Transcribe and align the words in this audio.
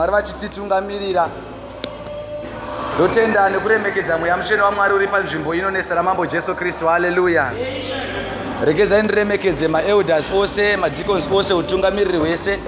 mwari 0.00 0.12
vachititungamirira. 0.12 1.28
Ndotenda 2.94 3.48
nekuremekedza 3.50 4.18
mweya 4.18 4.36
mutsvene 4.36 4.62
wamwari 4.62 4.94
uri 4.94 5.08
panzvimbo 5.08 5.54
ino 5.54 5.70
nezita 5.70 5.94
ramambo 5.94 6.26
jesu 6.26 6.54
kristu. 6.54 6.86
Haleluya. 6.88 7.50
Regedzai 8.64 9.02
ndiremekedze 9.02 9.68
maelders 9.68 10.30
ose 10.34 10.76
madicons 10.76 11.28
ose 11.32 11.54
utungamiriri 11.54 12.18
hwese 12.18 12.58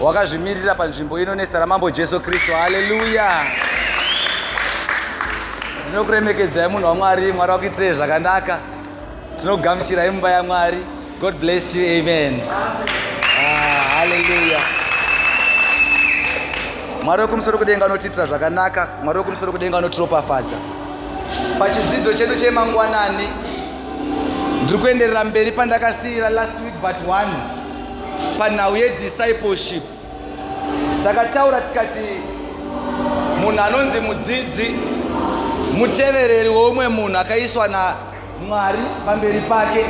hwakazvimirira 0.00 0.74
panzvimbo 0.74 1.20
ino 1.20 1.34
nezita 1.34 1.58
ramambo 1.58 1.90
jesu 1.90 2.20
kristu. 2.20 2.52
Haleluya. 2.52 3.30
Ndinokuremekedzai 5.84 6.68
munhu 6.68 6.86
wamwari 6.86 7.32
mwari 7.32 7.52
wakuitirei 7.52 7.94
zvakanaka. 7.94 8.58
Tinogamuchirai 9.36 10.10
mumba 10.10 10.30
yamwari 10.30 10.78
god 11.20 11.34
bless 11.40 11.76
you. 11.76 11.84
Amen. 12.00 12.40
Ah, 13.40 13.98
haleluya 13.98 14.75
mwari 17.06 17.22
wekumusoro 17.22 17.58
kudenga 17.58 17.84
anotiitira 17.86 18.26
zvakanaka 18.26 18.88
mwari 19.04 19.18
wekumusoro 19.18 19.52
kudenga 19.52 19.78
anotiropafadza. 19.78 20.56
Pachidzidzo 21.58 22.12
chedu 22.14 22.36
chemangwanani 22.36 23.28
ndiri 24.64 24.78
kuenderera 24.78 25.24
mberi 25.24 25.52
pandakasiyira 25.52 26.30
last 26.30 26.60
week 26.64 26.74
but 26.80 27.08
one 27.08 27.32
panhau 28.38 28.76
yediscipleship. 28.76 29.82
Takataura 31.02 31.60
tikati 31.60 32.00
munhu 33.40 33.60
anonzi 33.60 34.00
mudzidzi 34.00 34.74
mutevereri 35.78 36.48
weumwe 36.48 36.88
munhu 36.88 37.18
akaiswa 37.18 37.68
namwari 37.68 38.78
pamberi 39.06 39.40
pake. 39.40 39.84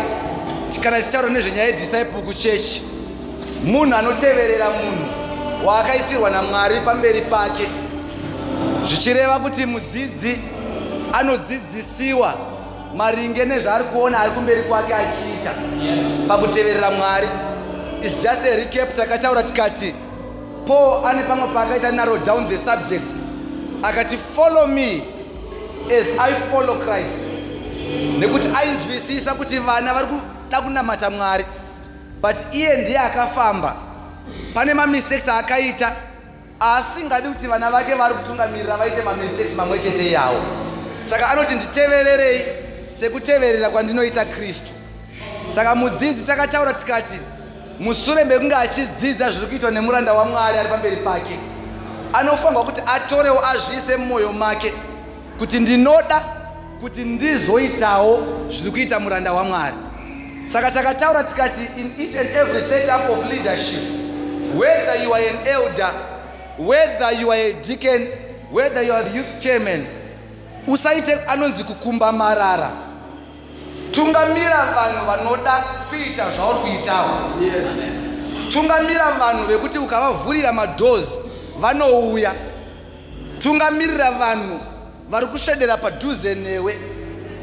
Kana 0.82 0.98
tichitaura 0.98 1.28
nezvenyaya 1.28 1.66
yedisciple 1.66 2.22
kuchechi 2.26 2.82
munhu 3.64 3.96
anoteverera 3.96 4.70
munhu 4.70 5.25
waakaisirwa 5.66 6.30
namwari 6.30 6.80
pamberi 6.80 7.20
pake. 7.20 7.68
Zvichireva 8.84 9.38
kuti 9.38 9.66
mudzidzi 9.66 10.38
anodzidzisiwa 11.12 12.34
maringe 12.96 13.44
nezvaari 13.44 13.84
kuona 13.84 14.18
ari 14.20 14.30
kumberi 14.30 14.62
kwake 14.62 14.94
achiita. 14.94 15.50
Pakuteverera 16.28 16.90
mwari 16.90 17.28
is 18.02 18.22
just 18.22 18.42
a 18.52 18.56
recap 18.56 18.94
takataura 18.96 19.42
tikati 19.42 19.94
paul 20.66 21.06
ane 21.06 21.22
pamwe 21.22 21.48
paakaita 21.54 21.92
narrow 21.92 22.18
down 22.18 22.48
the 22.48 22.58
subject 22.58 23.20
akati 23.82 24.16
follow 24.16 24.66
me 24.66 25.02
as 26.00 26.06
i 26.18 26.32
follow 26.50 26.76
christ. 26.76 27.18
Nekuti 28.18 28.48
ainzwisisa 28.56 29.34
kuti 29.34 29.58
vana 29.58 29.94
vari 29.94 30.06
kuda 30.06 30.60
kunamata 30.60 31.10
mwari 31.10 31.44
but 32.22 32.36
iye 32.52 32.76
ndiye 32.76 32.98
akafamba 32.98 33.76
pane 34.54 34.74
mamistakes 34.74 35.28
aakaita. 35.28 35.92
Asingadi 36.60 37.28
kuti 37.28 37.46
vana 37.46 37.70
vake 37.70 37.94
vari 37.94 38.14
kutungamirira 38.14 38.76
vaite 38.76 39.02
mamistakes 39.02 39.54
mamwe 39.54 39.78
chete 39.78 40.10
yawo 40.10 40.42
saka 41.04 41.28
anoti 41.30 41.54
nditevererei 41.54 42.44
sekuteverera 43.00 43.70
kwandinoita 43.70 44.24
kristu. 44.24 44.72
Saka 45.48 45.74
mudzidzi 45.74 46.24
takataura 46.24 46.72
tikati 46.72 47.18
musure 47.80 48.24
mekunge 48.24 48.54
achidzidza 48.54 49.30
zviri 49.30 49.46
kuitwa 49.46 49.70
nemuranda 49.70 50.12
wamwari 50.12 50.58
ari 50.58 50.68
pamberi 50.68 50.96
pake. 50.96 51.38
Anofanirwa 52.12 52.64
kuti 52.64 52.82
atorewo 52.86 53.46
azviise 53.46 53.96
mumwoyo 53.96 54.32
make 54.32 54.72
kuti 55.38 55.60
ndinoda 55.60 56.22
kuti 56.80 57.04
ndizoitawo 57.04 58.26
zviri 58.48 58.70
kuita 58.70 59.00
muranda 59.00 59.32
wamwari 59.32 59.76
saka 60.46 60.70
takataura 60.70 61.24
tikati 61.24 61.60
in 61.76 61.92
each 61.98 62.16
and 62.16 62.28
every 62.30 62.60
setup 62.60 63.10
of 63.10 63.30
leadership 63.30 63.80
whether 64.54 65.04
you 65.04 65.14
are 65.14 65.28
an 65.28 65.38
elder 65.46 65.90
whether 66.58 67.12
you 67.20 67.30
are 67.32 67.40
a 67.40 67.52
deacon 67.52 68.08
whether 68.52 68.82
you 68.82 68.92
are 68.92 69.16
youth 69.16 69.40
chairman 69.40 69.86
usaite 70.66 71.14
anonzi 71.28 71.64
kukumba 71.64 72.12
marara. 72.12 72.70
Tungamira 73.92 74.66
vanhu 74.74 75.06
vanoda 75.06 75.64
kuita 75.88 76.30
zvauri 76.30 76.58
kuitawo. 76.58 77.10
Yes. 77.42 77.98
tungamira 78.48 79.10
vanhu 79.18 79.46
vekuti 79.46 79.78
ukavavhurira 79.78 80.52
madhozi 80.52 81.20
vanouya. 81.58 82.32
Tungamirira 83.38 84.10
vanhu 84.10 84.60
vari 85.08 85.26
kusvedera 85.26 85.76
padhuze 85.76 86.34
newe. 86.34 86.78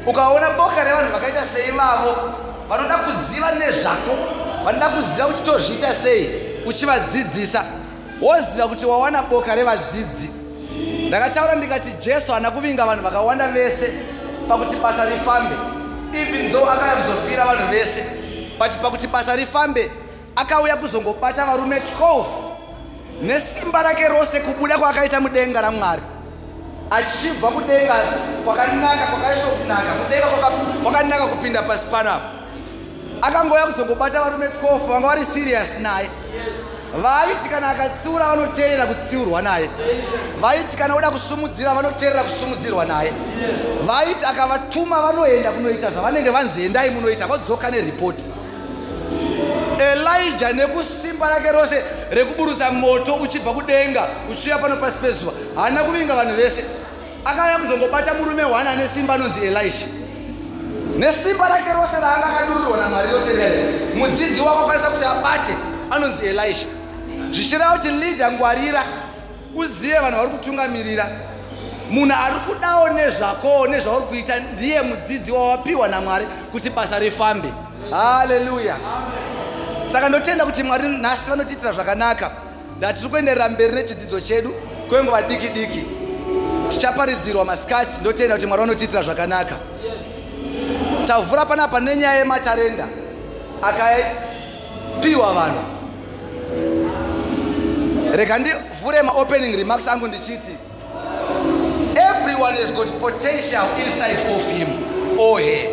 Ukaona 0.06 0.50
boka 0.50 0.84
revanhu 0.84 1.12
vakaita 1.12 1.44
sei 1.44 1.70
vavo 1.70 2.16
vanoda 2.68 2.96
kuziva 2.98 3.50
nezvako 3.52 4.18
vanoda 4.64 4.88
kuziva 4.88 5.26
kuti 5.26 5.42
tozviita 5.42 5.94
sei 5.94 6.30
uchivadzidzisa 6.66 7.64
woziva 8.22 8.68
kuti 8.68 8.86
wawana 8.86 9.22
boka 9.22 9.54
revadzidzi. 9.54 10.30
Ndakataura 11.08 11.54
ndikati 11.54 11.90
jesu 11.92 12.32
haana 12.32 12.50
kuvinga 12.50 12.86
vanhu 12.86 13.02
vakawanda 13.02 13.48
vese 13.48 13.92
pakuti 14.48 14.76
basa 14.76 15.04
rifambe. 15.04 15.54
Even 16.20 16.52
though 16.52 16.70
akauya 16.70 16.94
kuzofira 16.96 17.44
vanhu 17.44 17.66
vese 17.70 18.04
but 18.58 18.72
pakuti 18.82 19.06
basa 19.06 19.36
rifambe 19.36 19.90
akauya 20.36 20.76
kuzongobata 20.76 21.44
varume 21.46 21.78
12 22.00 22.24
nesimba 23.22 23.82
rake 23.82 24.08
rose 24.08 24.40
kubuda 24.40 24.78
kwaakaita 24.78 25.20
mudenga 25.20 25.60
ramwari. 25.60 26.02
Achibva 26.90 27.48
kudenga 27.48 27.94
kwakanaka 28.44 29.06
kwakashonaka 29.06 29.92
kudenga 30.04 30.26
kwaka- 30.26 30.82
kwakanaka 30.82 31.26
kupinda 31.26 31.62
pasi 31.62 31.86
panapa 31.86 32.30
akangoya 33.26 33.66
kuzongobata 33.66 34.20
varume 34.20 34.46
12 34.46 34.88
vanga 34.88 35.06
vari 35.06 35.24
serious 35.24 35.74
naye. 35.80 36.10
Vaiti 37.02 37.48
kana 37.48 37.68
akatsiura 37.68 38.24
vanoteerera 38.24 38.86
kutsiurwa 38.86 39.42
naye. 39.42 39.70
Vaiti 40.40 40.76
kana 40.76 40.94
oda 40.94 41.10
kusumudzira 41.10 41.74
vanoteerera 41.74 42.22
kusumudzirwa 42.22 42.84
naye. 42.84 43.12
Vaiti 43.86 44.24
akavatuma 44.24 45.02
vanoenda 45.02 45.52
kunoita 45.52 45.90
zvavanenge 45.90 46.30
vanzi 46.30 46.64
endai 46.64 46.90
munoita 46.90 47.26
vodzoka 47.26 47.70
neripoti. 47.70 48.30
Elija 49.78 50.52
nekusimba 50.52 51.30
rake 51.30 51.52
rose 51.52 51.82
rekuburutsa 52.10 52.70
moto 52.70 53.14
uchibva 53.14 53.52
kudenga 53.52 54.08
uchiuya 54.30 54.58
pano 54.58 54.76
pasi 54.76 54.98
pezuva. 54.98 55.32
Haana 55.56 55.82
kuvinga 55.82 56.14
vanhu 56.14 56.36
vese. 56.36 56.64
Akauya 57.24 57.58
kuzongobata 57.58 58.14
murume 58.14 58.42
1 58.42 58.66
ane 58.68 58.88
simba 58.88 59.14
anonzi 59.14 59.40
elisha 59.46 59.86
nesimba 60.98 61.48
rake 61.48 61.72
rose 61.72 62.00
raanga 62.02 62.26
akadururirwa 62.26 62.76
namwari 62.76 63.10
rose 63.12 63.32
rere 63.36 63.64
mudzidzi 63.94 64.40
wako 64.40 64.58
akwanisa 64.58 64.90
kuti 64.90 65.04
abate 65.04 65.54
anonzi 65.90 66.26
elisha. 66.26 66.66
Zvichireva 67.30 67.70
kuti 67.70 67.88
lida 67.90 68.32
ngwarira 68.32 68.82
uzive 69.54 69.94
vanhu 69.98 70.16
vari 70.16 70.30
kutungamirira. 70.30 71.06
Munhu 71.90 72.14
ari 72.26 72.34
kudawo 72.46 72.88
nezvakowo 72.88 73.66
nezvauri 73.66 74.04
kuita 74.06 74.40
ndiye 74.40 74.82
mudzidzi 74.82 75.32
wawapiwa 75.32 75.88
namwari 75.88 76.26
kuti 76.52 76.70
basa 76.70 76.98
rifambe. 76.98 77.52
Haleluya 77.90 78.76
saka 79.86 80.08
ndotenda 80.08 80.44
kuti 80.44 80.62
mwari 80.62 80.88
nhasi 80.88 81.30
vanotiitira 81.30 81.72
zvakanaka. 81.72 82.30
Ndatiri 82.78 83.08
kuenderera 83.08 83.48
mberi 83.48 83.74
nechidzidzo 83.74 84.20
chedu 84.20 84.54
kwenguva 84.88 85.22
diki 85.22 85.48
diki. 85.48 85.84
Tichaparidzirwa 86.68 87.44
masikati 87.44 88.00
ndotenda 88.00 88.34
kuti 88.34 88.46
mwari 88.46 88.60
vanotiitira 88.60 89.02
zvakanaka 89.02 89.54
tavhura 91.06 91.44
panapa 91.44 91.80
nenyaya 91.80 92.18
yematarenda 92.18 92.86
akapiwa 93.62 95.32
vanhu. 95.32 95.60
Rega 98.12 98.38
ndivhure 98.38 99.02
maopening 99.02 99.56
remarks 99.56 99.88
angu 99.88 100.08
ndichiti 100.08 100.56
everyone 101.96 102.56
has 102.56 102.72
got 102.72 102.90
potential 103.00 103.66
inside 103.86 104.18
of 104.34 104.50
him. 104.52 104.68
Or 105.18 105.40
her 105.40 105.68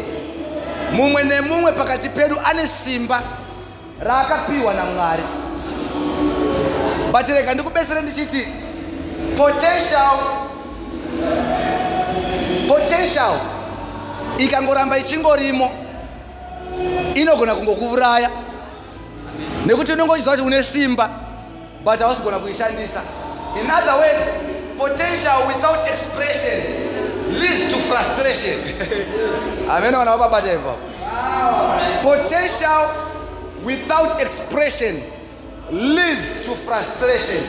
mumwe 0.92 1.24
nemumwe 1.24 1.72
pakati 1.72 2.10
pedu 2.10 2.36
ane 2.46 2.68
simba 2.68 3.22
raakapiwa 4.00 4.74
namwari. 4.74 5.24
But 7.12 7.28
rega 7.30 7.54
ndikubesere 7.54 8.02
ndichiti 8.02 8.48
potential 9.38 10.18
potential 12.68 13.32
ikangoramba 14.38 14.98
ichingorimo. 14.98 15.72
Inogona 17.16 17.56
kungokuuraya 17.56 18.30
nekuti 19.66 19.92
unongochiziva 19.92 20.32
kuti 20.32 20.48
une 20.48 20.64
simba 20.64 21.10
but 21.84 22.00
hausigona 22.00 22.40
kuishandisa. 22.40 23.02
In 23.60 23.70
other 23.70 23.96
words 23.96 24.52
potential 24.78 25.48
without 25.48 25.88
expression 25.88 26.60
leads 27.28 27.70
to 27.74 27.78
frustration. 27.78 28.58
Amene 29.72 29.98
vana 29.98 30.12
vababata 30.18 30.54
ipapo 30.54 30.78
potential 32.02 32.90
without 33.64 34.22
expression 34.22 35.02
leads 35.72 36.42
to 36.46 36.56
frustration. 36.56 37.44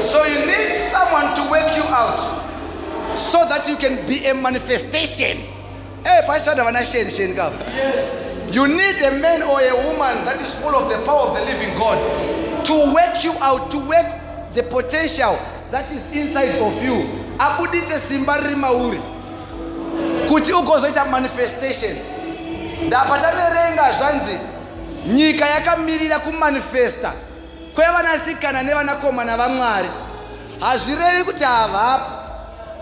So 0.00 0.24
you 0.24 0.46
need 0.46 0.68
someone 0.90 1.34
to 1.34 1.42
work 1.50 1.76
you 1.76 1.82
out 1.84 2.20
so 3.16 3.44
that 3.48 3.68
you 3.68 3.76
can 3.76 4.06
be 4.06 4.26
a 4.26 4.34
manifestation 4.34 5.38
hey 6.08 6.22
pasada 6.26 6.64
vana 6.64 6.80
sheni 6.84 7.10
sheni 7.10 7.34
kapa 7.34 7.64
you 8.50 8.66
need 8.66 8.96
a 9.02 9.10
man 9.20 9.42
or 9.42 9.60
a 9.60 9.74
woman 9.86 10.24
that 10.24 10.40
is 10.40 10.54
full 10.54 10.74
of 10.74 10.88
the 10.88 10.96
power 11.04 11.20
of 11.28 11.36
the 11.36 11.44
living 11.44 11.76
god 11.78 11.98
to 12.64 12.74
work 12.94 13.22
you 13.24 13.32
out 13.40 13.70
to 13.70 13.78
work 13.88 14.06
the 14.54 14.62
potential 14.62 15.38
that 15.70 15.90
is 15.92 16.08
inside 16.16 16.56
of 16.62 16.82
you. 16.82 16.96
Abudise 17.38 17.98
simba 18.00 18.32
riri 18.38 18.56
mauri. 18.56 18.98
Kuti 20.28 20.52
ugozoita 20.52 21.04
manifestation. 21.04 21.96
Ndapa 22.86 23.18
taverenga 23.18 23.92
zvanzi 23.98 24.38
nyika 25.06 25.46
yakamirira 25.46 26.18
kumanifesta 26.18 27.12
kwevanasikana 27.74 28.62
nevanakomana 28.62 29.36
vamwari. 29.36 29.88
Hazvirevi 30.60 31.24
kuti 31.24 31.44
havapo 31.44 32.10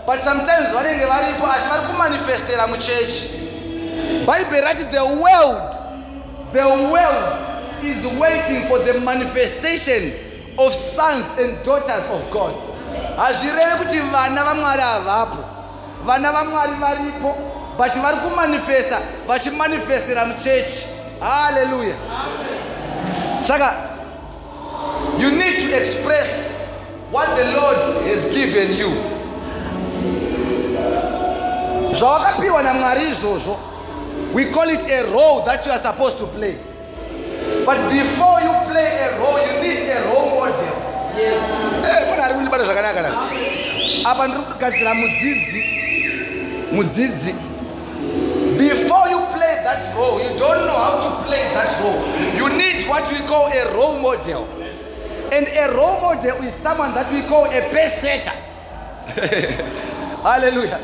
but 0.07 0.19
sometimes 0.23 0.71
vanenge 0.73 1.05
varipo 1.05 1.45
asi 1.45 1.69
vari 1.69 1.87
kumanifestera 1.87 2.67
muchechi. 2.67 3.29
Bhaibheri 4.25 4.61
rati 4.61 4.83
the 4.85 5.03
world 5.03 5.75
the 6.53 6.65
world 6.65 7.83
is 7.83 8.05
waiting 8.17 8.61
for 8.63 8.79
the 8.79 8.93
manifestation 9.01 10.13
of 10.57 10.73
sons 10.73 11.25
and 11.37 11.63
daughters 11.63 12.03
of 12.09 12.31
god. 12.31 12.53
Hazvirevi 13.17 13.77
kuti 13.77 13.99
vana 14.11 14.43
vamwari 14.43 14.81
havapo. 14.81 15.45
Vana 16.05 16.31
vamwari 16.31 16.73
varipo 16.79 17.35
but 17.77 17.93
vari 17.93 18.17
kumanifesta 18.17 18.99
vachimanifestera 19.27 20.25
muchechi. 20.25 20.87
Haleluya 21.19 21.95
saka 23.43 23.73
you 25.17 25.31
need 25.31 25.59
to 25.59 25.75
express 25.81 26.51
what 27.11 27.27
the 27.35 27.43
lord 27.53 28.07
has 28.07 28.25
given 28.33 28.73
you 28.77 29.16
zvawakapiwa 31.97 32.63
namwari 32.63 33.01
izvozvo. 33.11 33.59
We 34.33 34.45
call 34.45 34.69
it 34.69 34.85
a 34.89 35.03
role 35.03 35.41
that 35.45 35.65
you 35.65 35.71
are 35.71 35.81
supposed 35.81 36.17
to 36.19 36.27
play. 36.27 36.57
But 37.65 37.77
before 37.89 38.41
you 38.41 38.53
play 38.69 38.89
a 39.01 39.19
role 39.19 39.39
you 39.45 39.53
need 39.61 39.89
a 39.89 40.03
role 40.05 40.29
model. 40.35 40.73
Eh, 41.17 42.09
pana 42.09 42.23
ari 42.23 42.33
kundibata 42.33 42.63
zvakanaka 42.63 43.01
naka 43.01 43.17
apa 44.05 44.27
ndiri 44.27 44.43
kugadzira 44.43 44.93
mudzidzi 44.93 45.63
mudzidzi. 46.71 47.33
Before 48.57 49.09
you 49.09 49.19
play 49.33 49.55
that 49.63 49.95
role 49.95 50.19
you 50.21 50.37
don't 50.37 50.65
know 50.67 50.77
how 50.77 51.01
to 51.01 51.23
play 51.27 51.43
that 51.53 51.81
role. 51.81 52.01
You 52.35 52.49
need 52.49 52.87
what 52.89 53.11
we 53.11 53.27
call 53.27 53.47
a 53.47 53.73
role 53.73 53.99
model. 54.01 54.47
And 55.31 55.47
a 55.47 55.73
role 55.75 55.99
model 56.01 56.37
is 56.43 56.53
someone 56.53 56.93
that 56.93 57.11
we 57.11 57.21
call 57.21 57.45
a 57.45 57.61
peseta 57.69 58.31
haleluya 60.23 60.79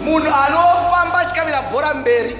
munhu 0.00 0.28
anofamba 0.28 1.18
achikavira 1.18 1.62
bhora 1.62 1.94
mberi 1.94 2.36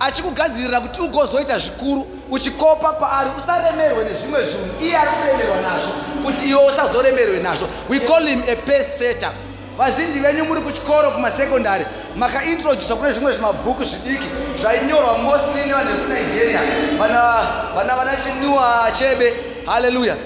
achikugadzirira 0.00 0.80
kuti 0.80 1.00
ugozoita 1.00 1.58
zvikuru 1.58 2.06
uchikopa 2.30 2.92
paari 2.92 3.30
usaremerwe 3.38 4.04
nezvimwe 4.04 4.44
zvinhu. 4.44 4.82
Iye 4.82 4.96
ari 4.98 5.10
kuremerwa 5.10 5.56
nazvo 5.56 5.92
kuti 6.24 6.48
iwe 6.48 6.64
usazoremerwe 6.64 7.38
nazvo. 7.38 7.68
We 7.88 8.00
call 8.00 8.26
him 8.26 8.42
a 8.48 8.56
peseta 8.56 9.30
vazhinji 9.78 10.18
venyu 10.20 10.44
muri 10.44 10.60
kuchikoro 10.60 11.10
kumasekondari 11.10 11.86
makaintrodusa 12.16 12.96
kune 12.96 13.12
zvimwe 13.12 13.32
zvimabhuku 13.32 13.84
zvidiki 13.84 14.28
zvainyorwa 14.60 15.18
mostly 15.18 15.66
nevanhu 15.66 15.92
vekunigeria 15.92 16.60
vana 16.98 17.96
vana 17.96 18.16
chinua 18.16 18.90
chebe. 18.98 19.34
Haleluya 19.66 20.16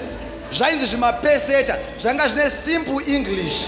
zvainzi 0.51 0.85
zvimapeseta 0.85 1.77
zvanga 1.99 2.27
zvine 2.27 2.49
simple 2.49 3.15
english 3.15 3.65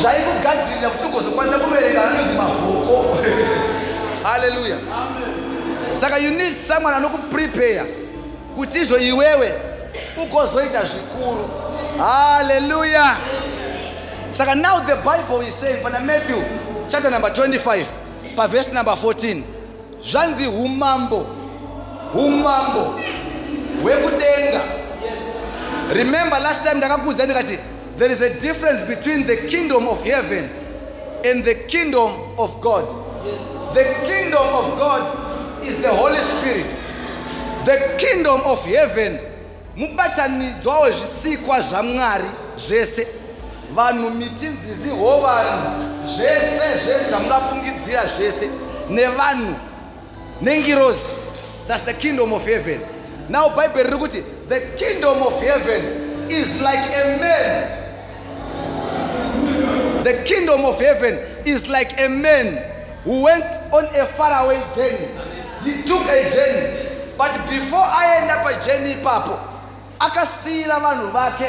zvaikugadzirira 0.00 0.90
kuti 0.90 1.04
ugozokwanisa 1.04 1.58
kuverenga 1.58 2.04
anonzi 2.04 2.34
mavhoko 2.34 3.16
haleluya 4.24 4.76
saka 5.94 6.18
you 6.18 6.30
need 6.30 6.56
someone 6.56 6.96
anokuprepare 6.96 7.82
kuti 8.54 8.78
izvo 8.78 8.98
iwewe 8.98 9.52
ugozoita 10.22 10.84
zvikuru. 10.84 11.50
Haleluya 11.98 13.16
saka 14.30 14.54
now 14.54 14.80
the 14.80 14.96
bible 14.96 15.40
is 15.46 15.54
saying 15.54 15.82
pana 15.82 16.00
matthew 16.00 16.42
chapter 16.88 17.10
number 17.10 17.30
25 17.30 17.84
pavhesi 18.36 18.72
number 18.72 18.94
14 18.94 19.42
zvanzi 20.10 20.46
umambo 20.46 21.26
umambo 22.14 23.00
hwekudenga. 23.82 24.60
Remember 25.94 26.40
last 26.40 26.62
time 26.62 26.74
ndakakuudza 26.74 27.24
ndikati 27.24 27.58
there 28.00 28.10
is 28.10 28.22
a 28.22 28.40
difference 28.40 28.82
between 28.84 29.26
the 29.26 29.36
kingdom 29.46 29.86
of 29.86 30.02
heaven 30.02 30.48
and 31.22 31.44
the 31.44 31.54
kingdom 31.68 32.10
of 32.38 32.58
god. 32.62 32.88
The 33.74 33.84
kingdom 34.08 34.40
of 34.40 34.78
god 34.78 35.66
is 35.66 35.82
the 35.82 35.90
holy 35.92 36.18
spirit. 36.20 36.70
The 37.66 37.96
kingdom 37.98 38.40
of 38.46 38.64
heaven 38.64 39.20
mubatanidzwa 39.76 40.80
wezvisikwa 40.80 41.60
zvamwari 41.60 42.24
zvese. 42.56 43.06
Vanhu 43.74 44.10
miti 44.10 44.46
nzizi 44.46 44.90
hovanhu 44.90 45.84
zvese 46.06 46.84
zvese 46.84 47.08
zvamungafungidzira 47.08 48.06
zvese. 48.06 48.48
Nevanhu 48.90 49.54
nengirozi 50.40 51.14
thats 51.68 51.84
the 51.84 51.94
kingdom 51.94 52.32
of 52.32 52.46
heaven. 52.46 52.80
Now 53.28 53.48
bhaibheri 53.48 53.90
riri 53.90 53.98
kuti 53.98 54.24
the 54.48 54.60
kingdom 54.60 55.22
of 55.22 55.42
heaven 55.42 55.82
is 56.30 56.62
like 56.62 56.96
a 56.96 57.18
man 57.20 57.79
the 60.04 60.22
kingdom 60.24 60.64
of 60.64 60.80
heaven 60.80 61.18
is 61.44 61.68
like 61.68 62.00
a 62.00 62.08
man 62.08 62.56
who 63.04 63.22
went 63.22 63.44
on 63.72 63.84
a 63.84 64.06
faraway 64.06 64.60
journey. 64.74 65.08
He 65.64 65.82
took 65.82 66.02
a 66.06 66.30
journey. 66.30 66.88
But 67.16 67.32
before 67.48 67.84
aenda 67.84 68.36
pajeni 68.44 68.92
ipapo 68.92 69.38
akasiyira 69.98 70.80
vanhu 70.80 71.08
vake 71.12 71.48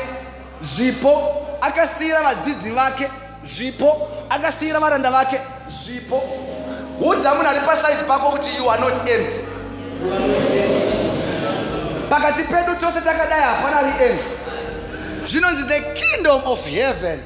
zvipo 0.62 1.48
akasiyira 1.62 2.21
vadzidzi 2.21 2.71
vake 2.71 3.09
zvipo 3.44 4.07
akasiyira 4.30 4.80
varanda 4.80 5.12
vake 5.12 5.39
zvipo. 5.69 6.21
Udza 7.01 7.33
munhu 7.33 7.48
ari 7.50 7.59
pasaidi 7.59 8.03
pako 8.07 8.31
kuti 8.31 8.57
you 8.57 8.69
are 8.69 8.80
not 8.81 9.09
empty? 9.09 9.44
Pakati 12.09 12.44
pedu 12.44 12.75
tose 12.80 13.01
takadai 13.01 13.42
hapana 13.42 13.81
ri 13.81 14.06
empty 14.06 14.36
zvinonzi 15.25 15.68
the 15.68 15.94
kingdom 15.95 16.42
of 16.45 16.65
heaven 16.65 17.19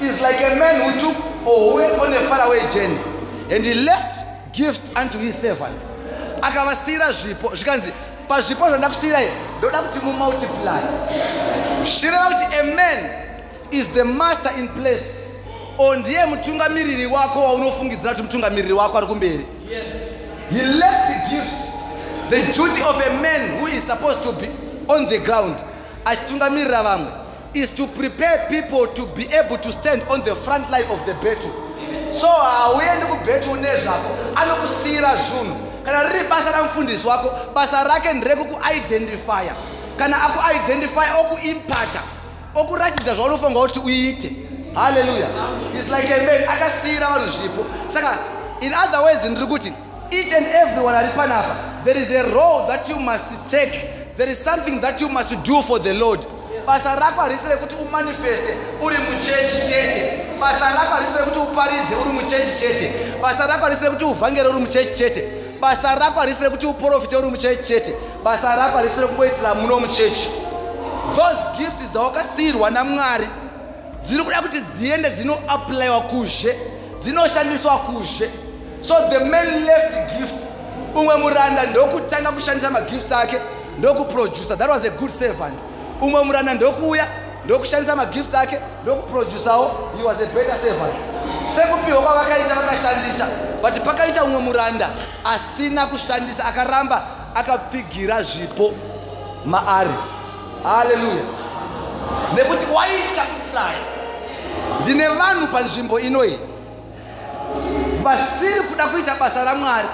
is 0.00 0.20
like 0.20 0.40
a 0.52 0.56
man 0.56 0.80
who 0.82 1.00
took 1.00 1.46
or 1.46 1.74
went 1.76 1.98
on 1.98 2.12
a 2.12 2.20
faraway 2.28 2.60
journey 2.72 2.98
and 3.50 3.64
he 3.64 3.74
left 3.74 4.26
gifts 4.52 4.90
unto 4.96 5.18
his 5.18 5.34
servants. 5.40 5.84
Akavasiyira 6.42 7.12
zvipo 7.12 7.56
zvikanzi 7.56 7.92
pazvipo 8.28 8.68
zvandakusiyirai 8.68 9.28
ndoda 9.58 9.82
kuti 9.82 10.04
mumultiply. 10.04 10.80
Zvichireva 11.84 12.24
kuti 12.24 12.58
a 12.60 12.62
man 12.76 13.10
is 13.70 13.86
the 13.88 14.04
master 14.04 14.52
in 14.58 14.68
place. 14.68 15.20
O 15.78 15.96
ndiye 15.96 16.26
mutungamiriri 16.26 17.06
wako 17.06 17.40
waunofungidzira 17.40 18.10
kuti 18.10 18.22
mutungamiriri 18.22 18.72
wako 18.72 18.98
ari 18.98 19.06
kumberi. 19.06 19.46
He 20.50 20.62
left 20.62 21.30
gifts. 21.30 21.54
The 22.30 22.42
duty 22.52 22.82
of 22.82 23.06
a 23.06 23.22
man 23.22 23.58
who 23.60 23.66
is 23.66 23.84
supposed 23.84 24.22
to 24.22 24.32
be 24.32 24.48
on 24.88 25.08
the 25.08 25.18
ground 25.18 25.64
achitungamirira 26.04 26.82
vamwe 26.82 27.12
is 27.54 27.70
to 27.70 27.86
prepare 27.86 28.48
people 28.48 28.86
to 28.86 29.06
be 29.14 29.26
able 29.32 29.58
to 29.58 29.72
stand 29.72 30.02
on 30.10 30.22
the 30.24 30.34
front 30.34 30.70
line 30.70 30.84
of 30.90 31.04
the 31.06 31.14
battle. 31.14 31.50
So 32.10 32.26
hauendi 32.28 33.06
kubhettle 33.06 33.56
nezvako 33.56 34.10
anokusiyira 34.34 35.16
zvinhu. 35.16 35.56
Kana 35.84 36.02
riri 36.02 36.28
basa 36.28 36.52
ramufundisi 36.52 37.06
wako 37.06 37.30
basa 37.54 37.84
rake 37.84 38.12
nderekukuidentifya 38.12 39.54
kana 39.96 40.22
akuidentifya 40.22 41.16
okuimpata 41.20 42.00
okuratidza 42.54 43.14
zvaunofanirwa 43.14 43.68
kuti 43.68 43.78
uite. 43.78 44.32
Haleluya 44.74 45.28
is 45.78 45.88
like 45.88 46.10
a 46.10 46.26
man 46.26 46.48
akasiyira 46.48 47.06
vanhu 47.06 47.28
zvipo. 47.28 47.66
Saka 47.88 48.18
in 48.60 48.74
other 48.74 49.02
words 49.02 49.24
ndiri 49.30 49.46
kuti 49.46 49.72
each 50.10 50.32
and 50.32 50.46
everyone 50.46 50.96
ari 50.96 51.08
panapa 51.08 51.84
there 51.84 52.00
is 52.00 52.10
a 52.10 52.22
role 52.22 52.66
that 52.66 52.88
you 52.88 53.00
must 53.00 53.46
take. 53.46 53.88
There 54.16 54.30
is 54.30 54.38
something 54.44 54.80
that 54.80 55.00
you 55.00 55.08
must 55.08 55.42
do 55.42 55.62
for 55.62 55.80
the 55.80 55.92
lord 55.92 56.26
basa 56.66 56.94
rako 56.96 57.20
harisi 57.20 57.48
rekuti 57.48 57.74
umanifeste 57.74 58.56
uri 58.82 58.96
muchechi 58.98 59.68
chete. 59.68 60.20
Basa 60.40 60.72
rako 60.72 60.94
harisi 60.94 61.18
rekuti 61.18 61.38
uparidze 61.38 61.94
uri 62.02 62.10
muchechi 62.12 62.58
chete. 62.58 62.92
Basa 63.22 63.46
rako 63.46 63.64
harisi 63.64 63.84
rekuti 63.84 64.04
uvhangere 64.04 64.48
uri 64.48 64.58
muchechi 64.58 64.98
chete. 64.98 65.28
Basa 65.60 65.94
rako 65.94 66.20
harisi 66.20 66.42
rekuti 66.42 66.66
uprofite 66.66 67.16
uri 67.16 67.28
muchechi 67.28 67.62
chete. 67.62 67.94
Basa 68.24 68.56
rako 68.56 68.76
harisi 68.76 69.00
rekungoitira 69.00 69.54
muno 69.54 69.80
muchechi. 69.80 70.28
Those 71.14 71.38
gifts 71.58 71.90
dzawakasiyirwa 71.92 72.70
namwari 72.70 73.28
dziri 74.02 74.22
kuda 74.24 74.42
kuti 74.42 74.60
dziende 74.60 75.10
dzinoaplayiwa 75.10 76.00
kuzhe 76.00 76.58
dzinoshandiswa 77.00 77.78
kuzhe. 77.78 78.30
So 78.80 78.94
the 79.10 79.24
man 79.24 79.64
left 79.64 80.18
gift 80.18 80.34
umwe 80.94 81.16
muranda 81.16 81.66
ndokutanga 81.66 82.32
kushandisa 82.32 82.70
magift 82.70 83.12
ake 83.12 83.40
ndokuproducer. 83.78 84.58
That 84.58 84.68
was 84.70 84.84
a 84.84 84.90
good 84.90 85.10
servant 85.10 85.60
umwe 86.04 86.24
muranda 86.24 86.54
ndokuuya 86.54 87.06
ndokushandisa 87.44 87.96
magift 87.96 88.34
ake 88.34 88.58
ndokuproducawo 88.82 89.90
he 89.96 90.04
was 90.04 90.16
a 90.16 90.26
better 90.26 90.56
servant 90.56 90.94
sekupiwa 91.56 92.02
kwavakaita 92.02 92.54
vakashandisa 92.54 93.26
but 93.62 93.80
pakaita 93.80 94.24
umwe 94.24 94.40
muranda 94.40 94.88
asina 95.24 95.86
kushandisa 95.86 96.44
akaramba 96.44 97.06
akapfigira 97.34 98.22
zvipo 98.22 98.72
maari. 99.44 99.94
Haleluya 100.62 101.24
nekuti 102.34 102.66
waitya 102.74 103.22
kutiraya 103.22 103.78
ndine 104.80 105.08
vanhu 105.08 105.46
panzvimbo 105.46 106.00
inoyi. 106.00 106.38
Vasiri 108.02 108.60
kuda 108.60 108.86
kuita 108.86 109.14
basa 109.14 109.44
ramwari. 109.44 109.88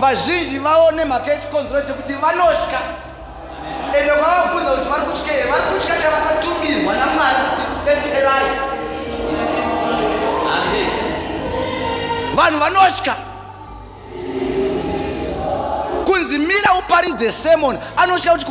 Vazhinji 0.00 0.58
vaone 0.58 1.04
mhaka 1.04 1.32
yechikonzero 1.32 1.82
chekuti 1.82 2.12
vanotya 2.12 2.80
ende 3.96 4.12
kwavabvunza 4.12 4.70
kuti 4.70 4.88
vari 4.88 5.04
kutyei 5.04 5.42
vari 5.50 5.62
kutya 5.62 5.94
chavakatumirwa 6.02 6.92
namwari 6.96 7.42
kuti 7.50 7.64
betserai 7.84 8.50
vanhu 12.34 12.58
vanotya. 12.58 13.14
Kunzi 16.04 16.38
mira 16.38 16.74
uparidze 16.78 17.32
semon 17.32 17.78
anotya 17.96 18.32
kuti 18.32 18.46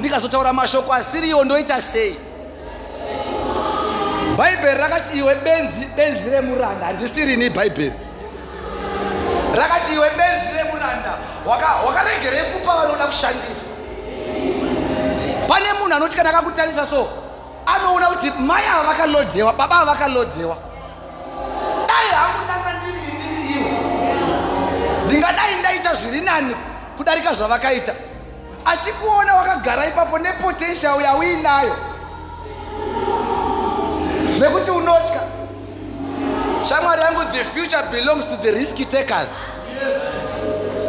ndikazotaura 0.00 0.52
mashoko 0.52 0.92
asiriwo 0.94 1.44
ndoita 1.44 1.82
sei? 1.82 2.16
Bhaibheri 4.36 4.78
rakati 4.78 5.18
iwe 5.18 5.34
benzi 5.34 5.86
benzi 5.96 6.30
remuranda. 6.30 6.86
Handisirini 6.86 7.50
bhaibheri. 7.50 7.94
Rakati 9.54 9.94
iwe 9.94 10.10
benzi 10.10 10.58
remuranda 10.58 11.18
wakaregerei 11.86 12.52
kupa 12.52 12.76
vanoda 12.76 13.06
kushandisa 13.06 13.77
pane 15.48 15.72
munhu 15.80 15.94
anoti 15.96 16.16
kana 16.16 16.30
akakutarisa 16.30 16.86
so 16.86 17.08
anoona 17.66 18.06
kuti 18.06 18.30
mai 18.38 18.64
ava 18.66 18.82
vakalodhewa 18.92 19.52
baba 19.52 19.76
ava 19.76 19.92
vakalodhewa. 19.92 20.56
Dai 21.88 22.08
hangu 22.18 22.44
ndanga 22.44 22.72
ndiri 22.78 23.12
ndiri 23.18 23.60
iwo 23.60 23.70
ndingadai 25.06 25.54
ndaita 25.60 25.94
zviri 25.94 26.20
nani 26.20 26.56
kudarika 26.96 27.34
zvavakaita. 27.34 27.94
Achikuona 28.64 29.34
wakagara 29.34 29.86
ipapo 29.86 30.18
nepotential 30.18 31.00
yauinayo. 31.02 31.76
Nekuti 34.38 34.70
unotya. 34.70 35.20
Shamwari 36.68 37.02
yangu 37.02 37.24
the 37.32 37.44
future 37.44 37.82
belongs 37.90 38.26
to 38.26 38.36
the 38.36 38.50
risky 38.52 38.84
takers. 38.84 39.30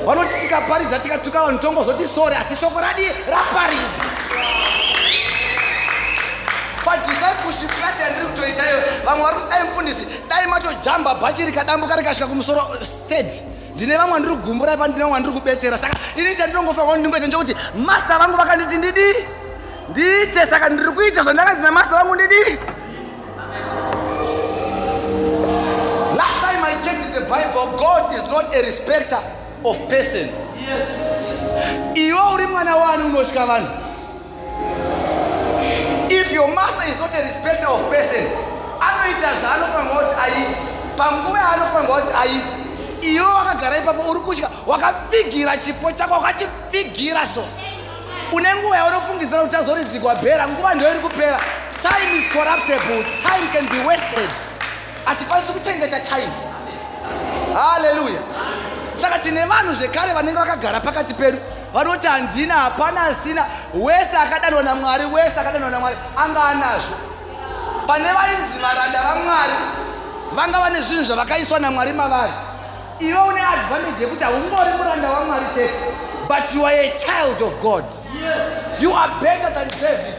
Vanoti 0.06 0.34
tikaparidza 0.42 1.00
tikatuka 1.00 1.44
vanhu 1.44 1.60
tongozoti 1.60 2.08
sori 2.08 2.36
asi 2.36 2.56
shoko 2.56 2.80
radi 2.82 3.04
raparidza 3.28 4.04
padiscipleship 6.86 7.70
class 7.78 8.00
yandiri 8.00 8.26
kutoitayo 8.26 8.78
vamwe 9.06 9.24
vari 9.24 9.36
kuti 9.40 9.50
dai 9.50 9.64
mufundisi 9.64 10.06
dai 10.30 10.48
matojamba 10.48 11.16
bhachi 11.16 11.46
rikadambuka 11.46 11.96
rikasvika 11.96 12.28
kumusoro 12.28 12.62
state 12.82 13.44
ndine 13.76 13.98
vamwe 13.98 14.16
andiri 14.16 14.36
kugumbura 14.36 14.78
pa 14.78 14.88
ndine 14.88 15.04
vamwe 15.04 15.18
andiri 15.18 15.34
kubetsera. 15.36 15.78
Saka 15.78 15.98
ini 16.16 16.36
chandinongofanwa 16.36 16.88
kuti 16.92 17.00
ndingoita 17.00 17.28
njokuti 17.28 17.56
master 17.76 18.18
vangu 18.20 18.38
vakanditi 18.38 18.78
ndidi? 18.78 19.14
Ndiite 19.90 20.46
saka 20.46 20.70
ndiri 20.70 20.92
kuita 20.92 21.24
zvandakanzi 21.24 21.62
namaster 21.62 21.98
vangu 21.98 22.16
ndidi? 22.16 22.58
Last 26.18 26.40
time 26.42 26.64
i 26.66 26.74
checked 26.84 27.14
the 27.14 27.22
bible 27.22 27.78
god 27.78 28.14
is 28.16 28.24
not 28.24 28.56
a 28.56 28.62
respecter 28.62 29.20
of 29.64 29.78
person. 29.90 30.30
Iwe 31.96 32.20
uri 32.34 32.46
mwana 32.46 32.76
wani 32.76 33.04
unotya 33.04 33.46
vanhu 33.46 33.68
your 36.32 36.48
master 36.56 36.84
is 36.92 37.00
not 37.00 37.16
a 37.16 37.22
respecter 37.22 37.68
of 37.68 37.82
person 37.90 38.26
anoita 38.80 39.30
zvaanofanirwa 39.42 39.98
kuti 39.98 40.22
aita 40.22 40.58
panguva 40.98 41.40
yaanofanirwa 41.40 42.02
kuti 42.02 42.14
aita 42.22 42.54
iwe 43.02 43.26
wakagara 43.26 43.78
ipapo 43.78 44.02
uri 44.12 44.20
kutya 44.20 44.50
wakapfigira 44.68 45.58
chipo 45.58 45.92
chako 45.92 46.14
wakachipfigira 46.14 47.28
so. 47.28 47.44
Une 48.32 48.56
nguva 48.56 48.78
yaunofungidzira 48.78 49.42
kuti 49.42 49.56
chazoridzigwa 49.56 50.16
bhera 50.16 50.48
nguva 50.48 50.76
ndo 50.76 50.92
iri 50.92 51.00
kupera. 51.00 51.40
Time 51.82 52.18
is 52.18 52.34
corruptable 52.34 53.04
time 53.04 53.48
can 53.54 53.68
be 53.68 53.88
wasted. 53.88 54.30
Hatikwanisi 55.06 55.54
kuchengeta 55.54 56.00
time. 56.00 56.32
Haleluya 57.54 58.20
saka 58.96 59.20
tine 59.20 59.46
vanhu 59.46 59.74
zvekare 59.74 60.14
vanenge 60.14 60.40
vakagara 60.40 60.80
pakati 60.80 61.14
pedu 61.14 61.40
vanoti 61.74 62.08
handina 62.08 62.54
hapana 62.54 63.04
asina 63.04 63.46
wese 63.74 64.18
akadanwa 64.18 64.64
namwari 64.64 65.06
wese 65.06 65.40
akadanwa 65.40 65.70
namwari 65.70 65.96
anga 66.18 66.44
anazvo. 66.44 66.96
Pane 67.88 68.04
vainzi 68.04 68.60
varanda 68.62 69.00
vamwari 69.02 69.54
vanga 70.32 70.60
vane 70.60 70.82
zvinhu 70.82 71.04
zvavakaiswa 71.04 71.60
namwari 71.60 71.94
mavari. 71.94 72.34
Iwe 73.00 73.20
une 73.20 73.42
advantage 73.42 74.04
yekuti 74.04 74.24
haungori 74.24 74.72
muranda 74.78 75.10
wamwari 75.12 75.46
chete 75.56 75.80
but 76.28 76.56
you 76.56 76.64
are 76.66 76.76
a 76.80 76.92
child 76.92 77.42
of 77.42 77.60
god. 77.60 77.86
Yes. 78.22 78.80
you 78.82 78.92
are 78.94 79.12
better 79.22 79.50
than 79.54 79.68
david. 79.82 80.16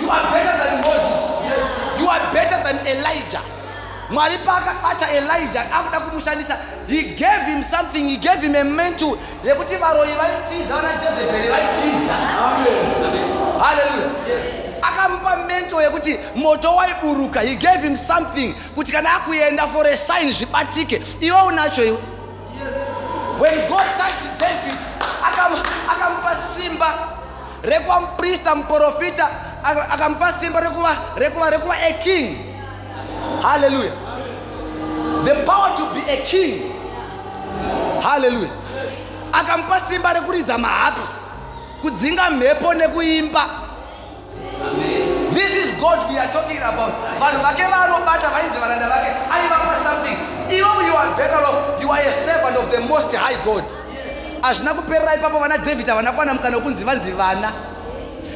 You 0.00 0.10
are 0.10 0.22
better 0.32 0.58
than 0.58 0.80
moses. 0.80 1.42
Yes. 1.44 2.00
you 2.00 2.08
are 2.08 2.32
better 2.32 2.62
than 2.62 2.86
elijah 2.86 3.57
mwari 4.10 4.38
paakabata 4.38 5.10
elijah 5.10 5.78
akuda 5.78 6.00
kumushandisa 6.00 6.58
he 6.88 7.02
gave 7.02 7.46
him 7.46 7.62
something 7.62 8.08
he 8.08 8.16
gave 8.16 8.40
him 8.40 8.54
a 8.56 8.64
mental 8.64 9.18
yekuti 9.44 9.76
varoyi 9.76 10.12
vaitiza. 10.12 10.74
Vana 10.76 10.88
jezebheri 10.94 11.48
vaitiza 11.48 12.14
haleluya 13.58 14.08
akamupa 14.82 15.36
mento 15.36 15.82
yekuti 15.82 16.18
moto 16.34 16.76
waiburuka. 16.76 17.40
He 17.40 17.54
gave 17.56 17.82
him 17.82 17.96
something 17.96 18.54
kuti 18.74 18.92
kana 18.92 19.08
akuenda 19.12 19.66
for 19.66 19.86
a 19.86 19.96
sign 19.96 20.32
zvibatike 20.32 21.02
iwe 21.20 21.42
unacho 21.42 21.84
iwe? 21.84 21.98
When 23.40 23.68
god 23.68 23.86
touched 23.98 24.38
david 24.38 24.78
akamupa 25.88 26.36
simba 26.36 26.94
rekuva 27.62 28.00
muprista 28.00 28.54
muprofita 28.54 29.28
akamupa 29.90 30.32
simba 30.32 30.60
rekuva 30.60 30.96
rekuva 31.16 31.50
rekuva 31.50 31.74
a 31.74 31.92
king 31.92 32.47
haleluya 33.42 33.92
the 35.24 35.34
power 35.44 35.76
to 35.76 35.84
be 35.94 36.00
a 36.10 36.24
king. 36.24 36.72
Haleluya 38.02 38.50
akamupa 39.32 39.80
simba 39.80 40.12
rekuridza 40.12 40.58
mahaps 40.58 41.20
kudzinga 41.82 42.30
mhepo 42.30 42.74
nekuimba. 42.74 43.44
This 45.30 45.50
is 45.64 45.72
god 45.80 46.10
we 46.10 46.18
are 46.18 46.32
talking 46.32 46.58
about. 46.58 46.92
Vanhu 47.20 47.42
vake 47.42 47.62
vanobata 47.62 48.28
vainzi 48.30 48.58
varanda 48.60 48.88
vake 48.88 49.10
aivapa 49.30 49.76
something. 49.84 50.16
Iwo 50.50 50.86
you 50.86 50.96
are 50.96 51.16
better 51.16 51.36
off 51.36 51.82
you 51.82 51.90
are 51.90 52.00
a 52.00 52.12
servant 52.12 52.56
of 52.56 52.70
the 52.70 52.80
most 52.88 53.14
high 53.14 53.44
god. 53.44 53.64
Hazvina 54.42 54.74
kuperera 54.74 55.14
ipapo 55.14 55.38
vana 55.38 55.58
david 55.58 55.86
havana 55.86 56.12
kwana 56.12 56.34
mukana 56.34 56.56
wekunzi 56.56 56.84
vanzi 56.84 57.12
vana. 57.12 57.52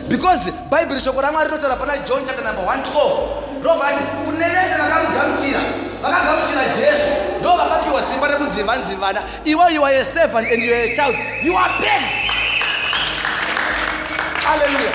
Because 0.09 0.51
bhaibheri 0.71 1.01
shoko 1.01 1.21
ramwari 1.21 1.49
rinotaura 1.51 1.77
pana 1.77 1.99
john 2.07 2.25
chapter 2.27 2.45
number 2.45 2.65
112 2.65 3.52
rovati 3.65 4.05
kune 4.25 4.45
vese 4.45 4.75
vakamugamuchira 4.83 5.61
vakagamuchira 6.03 6.65
jesu 6.77 7.09
ndo 7.41 7.57
vakapiwa 7.57 8.03
simba 8.03 8.29
rekunzi 8.29 8.63
vanzi 8.63 8.95
vana 8.95 9.23
iwe 9.45 9.75
you 9.75 9.85
are 9.85 9.99
a 9.99 10.05
servant 10.05 10.53
and 10.53 10.63
you 10.63 10.75
are 10.75 10.83
a 10.83 10.95
child. 10.95 11.17
You 11.43 11.57
are 11.57 11.73
begged 11.81 12.31
hallelujah. 14.45 14.95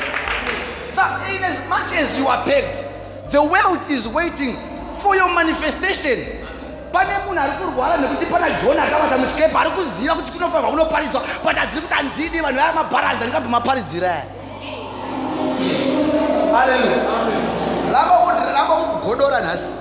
So 0.96 1.04
in 1.36 1.44
as 1.44 1.70
much 1.70 1.92
as 1.94 2.20
you 2.20 2.28
are 2.28 2.46
begged 2.46 2.84
the 3.32 3.44
world 3.44 3.80
is 3.90 4.08
waiting 4.08 4.56
for 4.92 5.16
your 5.16 5.34
manifestation. 5.36 6.44
Pane 6.92 7.14
munhu 7.28 7.40
ari 7.40 7.52
kurwara 7.52 7.98
nekuti 7.98 8.26
pana 8.26 8.50
jona 8.62 8.84
akavata 8.84 9.18
muchikepa 9.18 9.60
ari 9.60 9.70
kuziva 9.72 10.16
kuti 10.16 10.32
kunofanirwa 10.32 10.72
kunoparidzwa 10.72 11.22
but 11.44 11.56
hadziri 11.56 11.82
kuti 11.82 11.94
handidi 11.94 12.40
vanhu 12.40 12.60
vaya 12.60 12.74
mabharanza 12.74 13.26
ndingabva 13.26 13.50
maparidzira 13.50 14.24
haleluya 16.54 16.98
ramba 16.98 17.26
kugodora 19.01 19.41
nhasi 19.41 19.74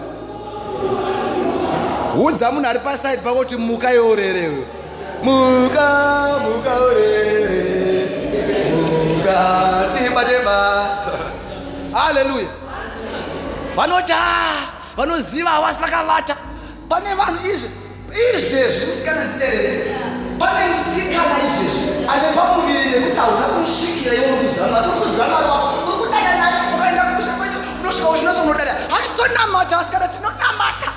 udza 2.17 2.53
munhu 2.53 2.69
ari 2.69 2.79
pasaidi 2.79 3.23
pako 3.23 3.37
kuti 3.37 3.57
muka 3.57 3.93
iorere 3.93 4.51
muka 5.23 5.89
muka 6.45 6.73
orere 6.87 8.09
muka 8.81 9.41
tibate 9.93 10.39
basa 10.45 11.13
haleluya 11.93 12.49
vanoti 13.77 14.13
a 14.13 14.77
vanoziva 14.97 15.51
havasi 15.51 15.83
vakavata. 15.83 16.37
Pane 16.89 17.15
vanhu 17.15 17.47
izvi 17.55 17.71
izvezvi 18.11 18.87
musikana 18.87 19.25
nditerere. 19.25 19.97
Pane 20.39 20.63
musikana 20.73 21.37
izvezvi. 21.47 22.07
Ane 22.09 22.27
pamuviri 22.37 22.91
nekuti 22.91 23.17
hauna 23.17 23.47
kumusvikira 23.53 24.17
kuzama 24.41 24.79
uri 24.81 24.91
kuzama 25.01 25.37
wako 25.37 25.77
uri 25.87 25.97
kudada 26.01 26.33
kumusha 26.39 26.66
unosvika 27.97 28.09
uchinoso 28.09 28.43
unodada 28.43 28.75
hachitonamata 28.91 29.77
vasikana 29.77 30.09
tinonamata. 30.09 30.93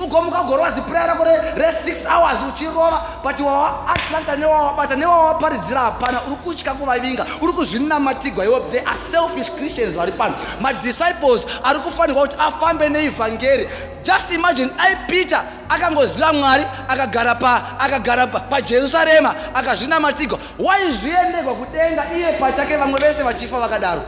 Ugomuka 0.00 0.42
gorwa 0.42 0.70
zipuraya 0.70 1.06
rako 1.06 1.24
re6 1.24 2.06
hours 2.14 2.38
uchirova 2.48 3.02
but 3.22 3.40
wawaatlanta 3.40 4.36
newawabata 4.36 4.96
newawaparidzira 4.96 5.80
hapana. 5.80 6.20
Uri 6.26 6.36
kutya 6.36 6.74
kuvavinga 6.74 7.26
uri 7.40 7.52
kuzvinamatigwa 7.52 8.44
iwo 8.44 8.60
the 8.60 8.80
are 8.80 8.98
selfish 8.98 9.50
christians 9.50 9.94
vari 9.96 10.12
pano. 10.12 10.34
Madisciples 10.60 11.42
ari 11.64 11.78
kufanirwa 11.78 12.22
kuti 12.22 12.36
afambe 12.38 12.88
neivhangeri 12.88 13.68
just 14.02 14.30
imagine 14.32 14.70
ai 14.78 14.96
peter 15.06 15.42
akangoziva 15.68 16.32
mwari 16.32 16.64
akagara 16.88 17.34
pa 17.34 17.62
akagara 17.78 18.26
pajerusarema 18.26 19.34
akazvinamatigwa 19.54 20.38
waizviendegwa 20.58 21.54
kudenga 21.54 22.04
iye 22.16 22.32
pachake 22.32 22.76
vamwe 22.76 23.00
vese 23.00 23.22
vachifa 23.22 23.60
vakadaro 23.60 24.02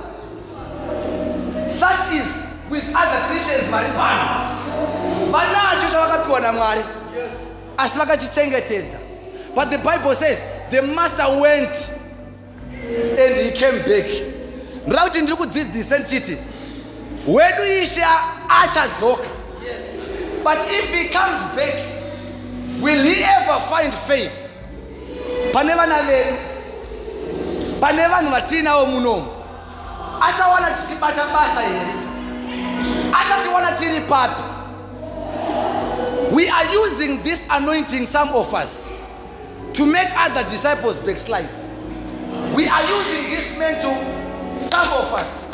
such 1.68 2.12
is 2.12 2.26
with 2.70 2.84
other 2.94 3.20
christians 3.28 3.70
vari 3.70 3.88
pano 3.88 4.54
vanacho 5.30 5.90
chavakapiwa 5.92 6.40
namwari. 6.40 6.80
Asi 7.78 7.98
vakachichengetedza. 7.98 8.98
But 9.54 9.70
the 9.70 9.78
bible 9.78 10.14
says 10.14 10.44
the 10.70 10.82
master 10.82 11.40
went 11.40 11.90
and 13.18 13.36
he 13.36 13.50
came 13.50 13.78
back. 13.78 14.06
Ndoda 14.86 15.02
kuti 15.02 15.20
ndiri 15.22 15.36
kudzidzise 15.36 15.98
ndichiti 15.98 16.38
wedu 17.26 17.64
ishe 17.82 18.04
achadzoka. 18.48 19.28
But 20.44 20.58
if 20.70 20.90
he 20.90 21.08
comes 21.08 21.40
back 21.56 21.74
will 22.82 23.02
he 23.02 23.24
ever 23.24 23.60
find 23.60 23.94
faith? 23.94 24.32
Pane 25.52 25.74
vana 25.74 26.02
vedu 26.02 26.36
pane 27.80 28.08
vanhu 28.08 28.30
vatiinavo 28.30 28.86
munomu 28.86 29.33
achawana 30.20 30.70
tichibata 30.70 31.24
basa 31.26 31.60
here? 31.60 31.92
Achatiwana 33.12 33.72
tiri 33.78 34.00
papi? 34.08 34.42
We 36.32 36.48
are 36.48 36.64
using 36.72 37.22
this 37.22 37.44
anointing 37.50 38.06
some 38.06 38.28
of 38.30 38.52
us 38.54 38.92
to 39.74 39.86
make 39.86 40.08
other 40.16 40.42
disciples 40.50 40.98
backslide. 41.00 41.48
We 42.54 42.66
are 42.66 42.82
using 42.82 43.30
this 43.30 43.58
man 43.58 43.74
to 43.80 44.62
some 44.64 44.88
of 44.98 45.12
us. 45.14 45.50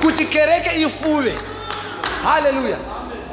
Kuti 0.00 0.24
kereke 0.26 0.80
ifuve 0.82 1.34
haleluya 2.22 2.78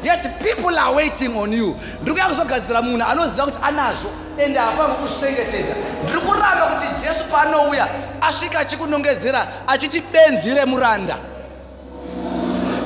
yet 0.08 0.40
people 0.40 0.80
are 0.80 0.96
waiting 0.96 1.36
on 1.36 1.54
you. 1.54 1.76
Ndiri 2.02 2.14
kuya 2.14 2.28
kuzogadzira 2.28 2.82
munhu 2.82 3.08
anoziva 3.10 3.46
kuti 3.46 3.58
anazvo 3.62 4.10
ende 4.38 4.60
hafanga 4.60 4.94
kuzvichengetedza 4.94 5.76
ndiri 6.04 6.20
kuramba 6.20 6.66
kuti 6.66 7.02
jesu 7.04 7.24
paanouya 7.32 7.88
asvika 8.22 8.60
achikunongedzera 8.60 9.48
achiti 9.68 10.02
benzi 10.02 10.54
remuranda. 10.56 11.18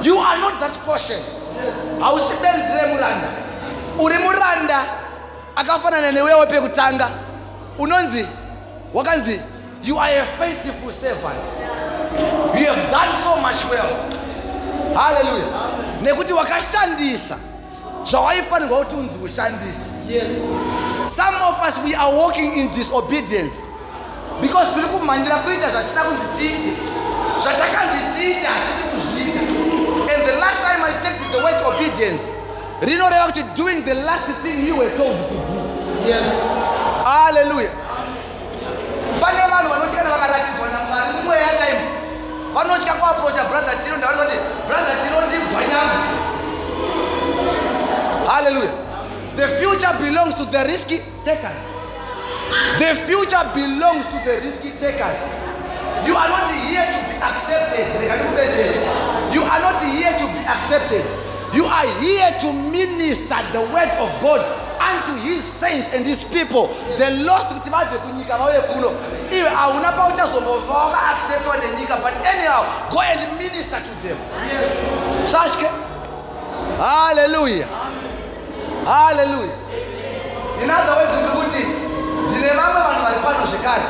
You 0.03 0.19
are 0.19 0.39
not 0.41 0.59
that 0.59 0.73
portion. 0.85 1.19
Hausi 1.99 2.33
benzi 2.41 2.77
remuranda. 2.81 3.27
Uri 3.99 4.17
muranda 4.17 4.85
akafanana 5.55 6.11
newe 6.11 6.33
wepekutanga 6.33 7.09
unonzi 7.77 8.27
wakanzi 8.93 9.41
you 9.83 9.97
are 9.99 10.19
a 10.19 10.25
faithful 10.25 10.91
servant. 10.91 11.45
You 12.59 12.67
have 12.67 12.91
done 12.91 13.23
so 13.23 13.35
much 13.41 13.65
well. 13.71 13.89
Haleluya 14.95 15.70
nekuti 16.01 16.33
wakashandisa. 16.33 17.37
Zvawaifanirwa 18.03 18.79
kuti 18.79 18.95
unzi 18.95 19.19
ushandise. 19.23 19.89
Some 21.07 21.35
of 21.35 21.67
us 21.67 21.79
we 21.83 21.95
are 21.95 22.15
walking 22.17 22.53
in 22.53 22.71
disobedience. 22.71 23.63
Because 24.41 24.67
tiri 24.73 24.87
kumhanyira 24.87 25.35
kuita 25.35 25.69
zvatisina 25.69 26.03
kunzi 26.03 26.27
tiite 26.37 26.91
zvatakanzi 27.43 27.99
tiite 28.15 28.45
hatisi 28.45 28.83
kuzviita 28.91 29.39
and 30.13 30.21
the 30.29 30.35
last 30.43 30.59
time 30.65 30.81
i 30.83 30.93
checked 31.03 31.31
the 31.31 31.37
word 31.43 31.61
obedience 31.65 32.31
rinoreva 32.81 33.25
kuti 33.25 33.43
doing 33.55 33.81
the 33.81 33.93
last 33.93 34.25
thing 34.43 34.67
you 34.67 34.75
were 34.77 34.89
told 34.97 35.17
to 35.29 35.35
do. 35.49 35.57
Yes. 36.07 36.27
haleluya 37.03 37.69
pane 39.21 39.41
vanhu 39.51 39.69
vanoti 39.69 39.95
kana 39.97 40.09
vakaratidzwa 40.09 40.67
namwari 40.69 41.13
mumweya 41.17 41.49
time 41.61 42.00
brother 43.49 43.73
tino 43.83 43.97
ndavanoti 43.97 44.37
brother 44.67 44.95
tino 45.03 45.17
ndigwa 45.27 45.61
nyama 45.61 46.03
haleluya 48.27 48.71
the 49.35 49.47
future 49.47 49.93
belongs 49.99 50.35
to 50.35 50.45
the 50.45 50.63
risky 50.65 50.99
takers. 51.23 51.71
The 52.79 52.93
future 53.07 53.41
belongs 53.55 54.03
to 54.11 54.17
the 54.27 54.43
risky 54.43 54.71
takers. 54.75 55.39
You 56.05 56.15
are 56.19 56.27
not 56.27 56.51
here 56.67 56.83
to 56.83 56.99
be 57.07 57.15
accepted. 57.15 57.87
You 59.33 59.41
are 59.41 59.61
not 59.61 59.79
here 59.81 60.11
to 60.19 60.25
be 60.35 60.41
accepted. 60.43 61.05
You 61.55 61.63
are 61.63 61.87
here 62.01 62.31
to 62.41 62.51
minister 62.51 63.39
the 63.53 63.61
word 63.71 63.91
of 64.03 64.11
god 64.21 64.43
unto 64.89 65.13
his 65.21 65.43
saints 65.43 65.93
and 65.93 66.05
his 66.05 66.23
people. 66.23 66.67
The 66.97 67.09
lost 67.23 67.47
kuti 67.47 67.69
vabve 67.69 67.97
kunyika 67.97 68.37
vauye 68.37 68.61
kuno 68.61 68.91
iwe 69.31 69.49
hauna 69.49 69.91
pauchazombobva 69.91 70.73
wakaacceptwa 70.73 71.57
nenyika 71.57 71.97
but 71.97 72.13
anyhow 72.25 72.65
go 72.91 73.01
and 73.01 73.37
minister 73.37 73.79
to 73.79 74.07
them. 74.07 74.17
Yes. 74.47 75.31
satye 75.31 75.69
haleluya 76.79 77.67
haleluya 78.85 79.53
in 80.63 80.69
other 80.69 80.93
words 80.95 81.11
ndiri 81.13 81.45
kuti 81.45 81.65
ndine 82.27 82.47
vamwe 82.47 82.81
vanhu 82.81 83.03
vari 83.03 83.19
pano 83.23 83.45
zvekare. 83.45 83.83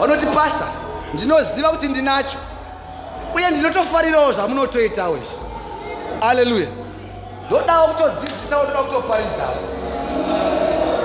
Vanoti 0.00 0.26
pasta 0.26 0.66
ndinoziva 1.14 1.68
kuti 1.68 1.88
ndinacho. 1.88 2.38
Uye 3.34 3.50
ndinotofarirawo 3.50 4.32
zvamunotoitawo 4.32 5.16
izvi 5.16 5.52
haleluya 6.20 6.68
ndodawo 7.46 7.88
kutodzidzisawo 7.88 8.64
ndoda 8.64 8.78
kutoparidzawo 8.78 9.56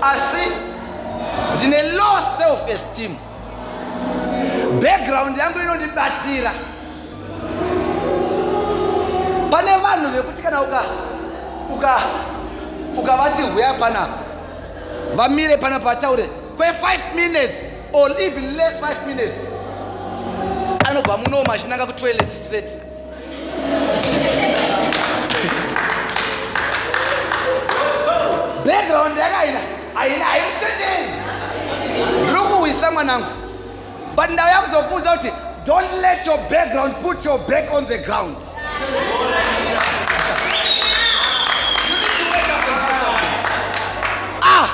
asi 0.01 0.51
ndine 1.53 1.81
low 1.81 2.17
self 2.37 2.69
esteem 2.69 3.15
background 4.81 5.37
yangu 5.37 5.59
inondibatira. 5.59 6.51
Pane 9.51 9.71
vanhu 9.77 10.09
vekuti 10.15 10.41
kana 10.41 10.61
uka 10.61 10.83
uka 11.75 11.99
ukavati 12.97 13.41
huya 13.41 13.73
panapa 13.73 14.17
vamire 15.15 15.57
pana 15.57 15.79
pataure 15.79 16.29
kwe5 16.57 17.15
minutes 17.15 17.71
or 17.93 18.11
even 18.21 18.55
less 18.55 18.73
5 18.81 19.07
minutes. 19.07 19.33
Anobva 20.89 21.17
munoma 21.17 21.53
achinanga 21.53 21.85
kutoilet 21.85 22.29
straight 22.31 22.69
background 28.67 29.17
yakaina 29.17 29.59
haina 29.93 30.25
haimutenderi 30.25 31.09
ndiri 32.23 32.39
kuwisa 32.39 32.91
mwanangu. 32.91 33.25
But 34.15 34.29
ndauya 34.29 34.57
kuzokuudza 34.61 35.11
kuti 35.11 35.31
don't 35.65 35.93
let 36.01 36.25
your 36.27 36.37
background 36.49 36.95
put 36.95 37.25
your 37.25 37.39
back 37.39 37.73
on 37.73 37.85
the 37.87 37.97
ground. 37.97 38.37
Ah 44.41 44.67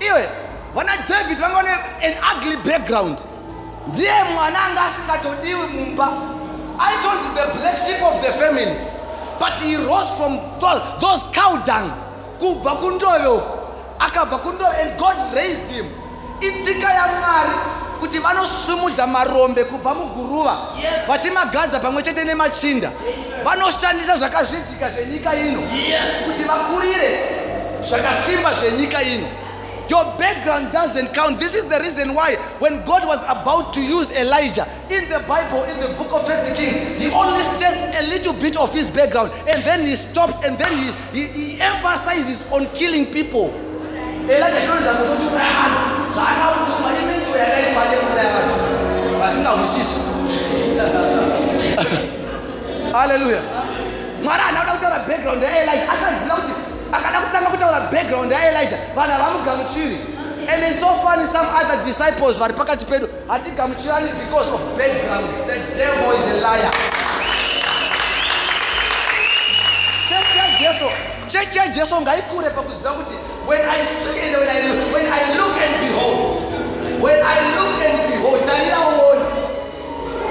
iwe 0.00 0.28
vana 0.74 0.92
david 1.08 1.38
vanga 1.38 1.54
vane 1.54 1.70
an 2.02 2.14
ugly 2.36 2.56
background. 2.56 3.18
Ndiye 3.88 4.24
mwana 4.34 4.64
anga 4.64 4.82
asingatodiwi 4.84 5.66
mumba. 5.66 6.08
Aitonzi 6.78 7.28
the 7.34 7.58
black 7.58 7.78
sheep 7.78 8.02
of 8.02 8.20
the 8.20 8.32
family 8.32 8.76
but 9.38 9.58
he 9.60 9.76
rose 9.76 10.10
from 10.16 10.38
those, 10.60 10.82
those 11.00 11.22
cow 11.32 11.56
dung 11.64 11.90
kubva 12.38 12.70
kundove 12.74 13.26
uko 13.26 13.58
akabva 13.98 14.38
kundove 14.38 14.74
and 14.82 14.98
god 14.98 15.16
raised 15.34 15.68
him. 15.70 15.86
Itsika 16.40 16.92
yamwari 16.92 17.54
kuti 18.00 18.18
vanosumudza 18.18 19.06
marombe 19.06 19.64
kubva 19.64 19.94
muguruva 19.94 20.56
Yes. 20.82 21.08
vachimagadza 21.08 21.80
pamwe 21.80 22.02
chete 22.02 22.24
nemachinda. 22.24 22.90
Vanoshandisa 23.44 24.16
zvakazvidzika 24.16 24.90
zvenyika 24.90 25.34
ino 25.36 25.60
Yes. 25.60 26.00
kuti 26.26 26.42
vakurire 26.48 27.10
zvakasimba 27.88 28.52
zvenyika 28.52 29.02
ino 29.02 29.26
your 29.88 30.04
background 30.18 30.72
doesn't 30.72 31.12
count. 31.14 31.38
This 31.38 31.54
is 31.54 31.66
the 31.66 31.78
reason 31.80 32.14
why 32.14 32.36
when 32.58 32.84
god 32.84 33.06
was 33.06 33.22
about 33.24 33.72
to 33.74 33.80
use 33.82 34.10
elijah 34.12 34.66
in 34.90 35.08
the 35.08 35.20
bible 35.28 35.62
in 35.64 35.80
the 35.80 35.88
book 35.96 36.12
of 36.12 36.26
first 36.26 36.54
kings 36.56 37.02
he 37.02 37.10
only 37.10 37.40
states 37.42 37.82
a 38.00 38.04
little 38.08 38.32
bit 38.32 38.56
of 38.56 38.72
his 38.72 38.90
background 38.90 39.30
and 39.48 39.62
then 39.64 39.80
he 39.80 39.94
stops 39.96 40.44
and 40.46 40.58
then 40.58 40.72
he, 40.76 40.90
he, 41.12 41.26
he 41.54 41.60
emphasizes 41.60 42.44
on 42.52 42.66
killing 42.74 43.06
people. 43.06 43.52
Mwari 54.22 54.42
haana 54.42 54.60
kuda 54.60 54.72
kutaura 54.72 54.98
background 55.08 55.42
yaelija 55.42 55.92
akaziva 55.92 56.34
kuti 56.36 56.52
akada 56.96 57.20
kutanga 57.20 57.50
kutaura 57.50 57.80
background 57.92 58.32
yaelija 58.32 58.78
vanhu 58.94 59.12
havamugamuchiri. 59.12 59.98
And 60.46 60.62
so 60.78 60.92
funny 61.02 61.24
some 61.24 61.46
other 61.56 61.82
disciples 61.84 62.38
vari 62.38 62.52
pakati 62.54 62.84
pedu. 62.84 63.08
Hatigamuchirani 63.28 64.10
because 64.24 64.48
of 64.52 64.60
background 64.76 65.26
the 65.48 65.56
devil 65.78 66.10
is 66.12 66.26
a 66.32 66.40
liar. 66.46 66.70
Chechi 70.08 70.38
yajesu 70.38 70.84
chechi 71.26 71.58
yajesu 71.58 72.00
ngaikure 72.00 72.50
pakuziva 72.50 72.90
kuti 72.92 73.14
when 73.46 73.60
i 73.68 73.80
see 73.80 74.20
and 74.20 74.36
when 74.36 74.48
I, 74.48 74.60
look- 74.68 74.92
when 74.94 75.06
i 75.12 75.22
look 75.36 75.56
and 75.64 75.74
behold 75.80 77.02
when 77.02 77.20
i 77.22 77.36
look 77.56 77.82
and 77.88 77.98
behold 78.12 78.40
uone 78.40 79.24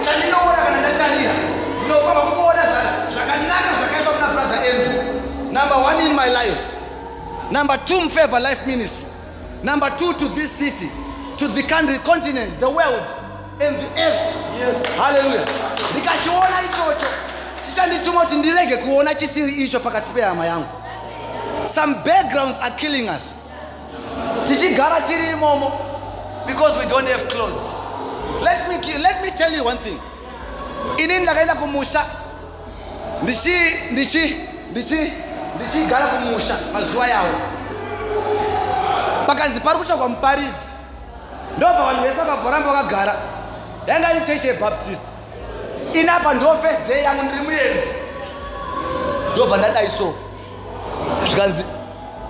chandinoona 0.06 0.62
kana 0.66 0.78
ndatarira. 0.80 1.34
Ndinofamba 1.80 2.22
kuona 2.22 2.62
zva- 2.72 3.14
zvakanaka 3.14 3.70
zvakaiswa 3.80 4.14
kuna 4.14 4.28
brother 4.28 4.60
andrew 4.70 5.04
number 5.54 5.76
one 5.76 6.00
in 6.10 6.16
my 6.16 6.28
life. 6.28 6.74
Number 7.52 7.78
two 7.86 8.00
mfavor 8.02 8.40
life 8.42 8.66
ministry. 8.68 9.10
Number 9.64 9.90
two 9.98 10.14
to 10.14 10.28
this 10.30 10.52
city 10.52 10.90
to 11.38 11.48
the 11.48 11.64
country 11.64 11.98
continent 12.00 12.60
the 12.60 12.70
world 12.70 13.06
and 13.62 13.76
the 13.76 13.88
earth. 14.02 14.98
Haleluya 14.98 15.46
ndikachiona 15.92 16.62
ichocho. 16.66 17.06
Chichandituma 17.66 18.22
kuti 18.22 18.36
ndirege 18.36 18.78
kuona 18.78 19.16
chisiri 19.16 19.52
icho 19.64 19.80
pakati 19.80 20.10
pehama 20.12 20.46
yangu. 20.46 20.68
Some 21.66 21.94
backgrounds 22.06 22.60
are 22.62 22.76
killing 22.78 23.10
us. 23.10 23.36
Tichigara 24.48 25.02
tiri 25.02 25.30
imomo 25.30 25.72
because 26.48 26.78
we 26.78 26.86
don't 26.90 27.08
have 27.08 27.28
clothes. 27.30 27.80
Let 28.42 28.68
me, 28.70 28.76
let 29.02 29.22
me 29.22 29.32
tell 29.32 29.52
you 29.54 29.64
one 29.64 29.78
thing. 29.78 30.00
Inini 30.98 31.24
ndakaenda 31.24 31.56
kumusha. 31.56 32.06
Ndichi 33.24 33.58
ndichi 33.92 34.38
ndichi 34.72 35.14
ndichigara 35.56 36.06
kumusha 36.06 36.56
mazuva 36.74 37.08
yawo. 37.08 37.30
Pakanzi 39.28 39.60
pari 39.60 39.78
kutsvagwa 39.78 40.10
muparidzi 40.10 40.74
ndobva 41.58 41.84
vanhu 41.86 42.02
vese 42.04 42.16
vakabvoramba 42.20 42.72
vakagara. 42.72 43.16
Yanga 43.88 44.12
iri 44.14 44.26
chechi 44.26 44.48
yebaptist. 44.48 45.04
Inapa 45.94 46.34
ndo 46.34 46.56
first 46.56 46.88
day 46.88 47.04
yangu 47.04 47.24
ndiri 47.24 47.42
muenzi. 47.42 47.94
Ndobva 49.34 49.58
ndadai 49.58 49.90
so. 49.90 50.14
Zvikanzi 51.28 51.66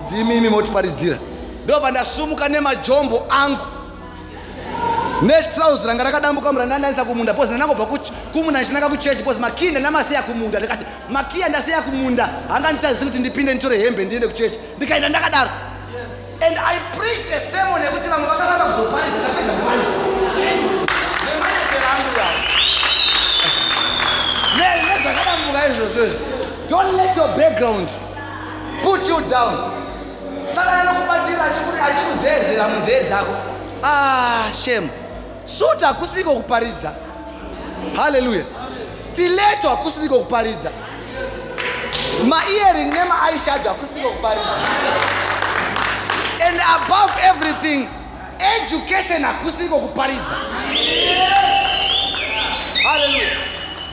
ndimimi 0.02 0.48
motiparidzira. 0.48 1.18
Ndobva 1.64 1.90
ndasumuka 1.90 2.48
nemajombo 2.48 3.26
angu 3.30 3.66
netrausi 5.24 5.86
ranga 5.86 6.04
rakadambuka 6.04 6.52
mura 6.52 6.66
ndandanisa 6.66 7.04
kumunda 7.04 7.34
pozi 7.34 7.54
ndandangobva 7.54 7.86
kumunda 8.32 8.58
ndichinanga 8.60 8.88
kuchechi 8.88 9.22
pozi 9.22 9.40
makii 9.40 9.70
ndanamasiya 9.70 10.22
kumunda. 10.22 10.58
Ndikati 10.58 10.84
makii 11.10 11.42
andasiya 11.42 11.82
kumunda 11.82 12.28
hanga 12.48 12.72
nditazisi 12.72 13.04
kuti 13.04 13.18
ndipinde 13.18 13.54
nditore 13.54 13.78
hembe 13.78 14.04
ndiende 14.04 14.26
kuchechi 14.28 14.58
ndikaenda 14.76 15.08
ndakadaro. 15.08 15.50
And 16.40 16.58
i 16.58 16.76
preached 16.98 17.32
a 17.32 17.40
sermon 17.52 17.82
yekuti 17.82 18.08
vamwe 18.08 18.26
vakaramba 18.28 18.64
kuzoparidza 18.64 19.18
ndapedza 19.18 19.52
kumaliza 19.52 19.88
nemanyekero 21.24 21.84
yawo 22.18 22.32
Ne- 24.58 24.82
nezvakadambuka 24.88 25.68
izvozvo 25.68 26.04
izvo 26.06 26.18
don't 26.70 26.96
let 26.96 27.16
your 27.16 27.28
background 27.36 27.88
put 28.82 29.08
you 29.08 29.20
down. 29.30 29.54
Saka 30.54 30.84
nokubatira 30.84 31.44
achikuzezera 31.86 32.68
munzee 32.68 33.02
dzako. 33.04 33.32
Ah 33.82 34.52
shem 34.64 34.88
suti 35.44 35.84
hakusiko 35.84 36.34
kuparidza 36.34 36.94
haleluya 37.96 38.44
stileto 39.00 39.68
hakusiko 39.68 40.18
kuparidza 40.18 40.70
maearing 42.28 42.92
nemaishado 42.94 43.68
hakusiko 43.68 44.08
kuparidza 44.10 44.58
and 46.48 46.60
above 46.76 47.12
everything 47.22 47.88
education 48.56 49.24
hakusiko 49.24 49.78
kuparidza 49.78 50.36
haleluya 52.84 53.30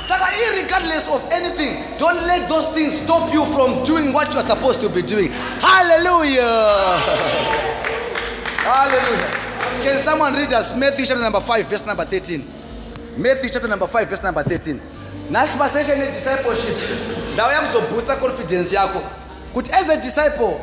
saka 0.08 0.28
irregardless 0.48 1.08
of 1.08 1.22
anything 1.34 1.76
don't 1.98 2.22
let 2.28 2.48
those 2.50 2.68
things 2.74 2.94
stop 3.04 3.34
you 3.34 3.46
from 3.46 3.84
doing 3.84 4.14
what 4.14 4.34
you 4.34 4.40
are 4.40 4.48
supposed 4.48 4.82
to 4.82 4.90
be 4.90 5.02
doing. 5.02 5.32
Hallelujah. 5.62 7.00
Hallelujah 8.64 9.51
can 9.84 10.00
someone 10.00 10.34
read 10.36 10.54
us 10.54 10.76
matthew 10.76 11.06
chapter 11.06 11.24
number 11.24 11.42
5 11.42 11.68
verse 11.68 11.86
number 11.86 12.06
13 12.06 12.44
matthew 13.18 13.50
chapter 13.50 13.68
number 13.68 13.88
5 13.88 14.10
verse 14.10 14.24
number 14.24 14.44
13 14.44 14.80
nhasi 15.32 15.58
pasession 15.58 16.00
yediscipleship 16.00 16.78
ndauya 17.34 17.60
kuzoboosta 17.62 18.16
confidence 18.16 18.76
yako. 18.76 19.02
Kuti 19.54 19.72
as 19.74 19.90
a 19.90 19.98
disciple 19.98 20.60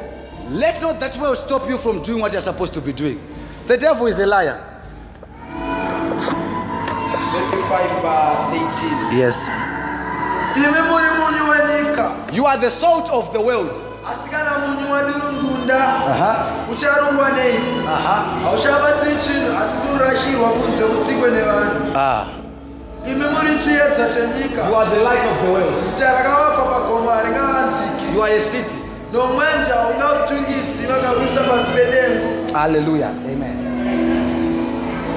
let 0.50 0.80
not 0.82 0.98
that 1.00 1.16
will 1.20 1.34
stop 1.34 1.68
you 1.68 1.76
from 1.78 2.02
doing 2.02 2.20
what 2.20 2.32
you're 2.32 2.40
supposed 2.42 2.72
to 2.74 2.80
be 2.80 2.92
doing. 2.92 3.20
The 3.66 3.76
devil 3.76 4.06
is 4.06 4.18
a 4.18 4.26
liar. 4.26 4.56
Matthew 7.32 7.60
5 7.60 8.04
uh, 8.04 9.18
yes. 9.18 9.50
You 12.32 12.46
are 12.46 12.58
the 12.58 12.70
salt 12.70 13.10
of 13.10 13.32
the 13.32 13.40
world 13.40 13.87
asi 14.12 14.30
kana 14.30 14.50
munyu 14.58 14.92
wadurungunda 14.92 15.94
ucharungwa 16.72 17.28
nei 17.30 17.58
hauchabatsiri 18.44 19.16
chinhu 19.16 19.58
asi 19.62 19.76
kurashirwa 19.76 20.48
kunze 20.50 20.84
utsikwe 20.84 21.30
nevanhu 21.30 21.96
Ah. 21.96 22.24
imi 23.04 23.24
muri 23.26 23.54
chiedza 23.58 24.08
chenyika 24.14 24.62
guta 25.84 26.12
rakavakwa 26.12 26.64
pagomo 26.66 27.10
haringavanziki 27.10 28.04
You 28.14 28.22
are 28.22 28.36
a 28.36 28.40
city. 28.40 28.78
nomwenja 29.12 29.74
haungautungidzi 29.74 30.86
vakawisa 30.86 31.40
pasi 31.40 31.72
pedengu 31.72 32.54
Hallelujah. 32.54 33.10
Amen. 33.10 33.58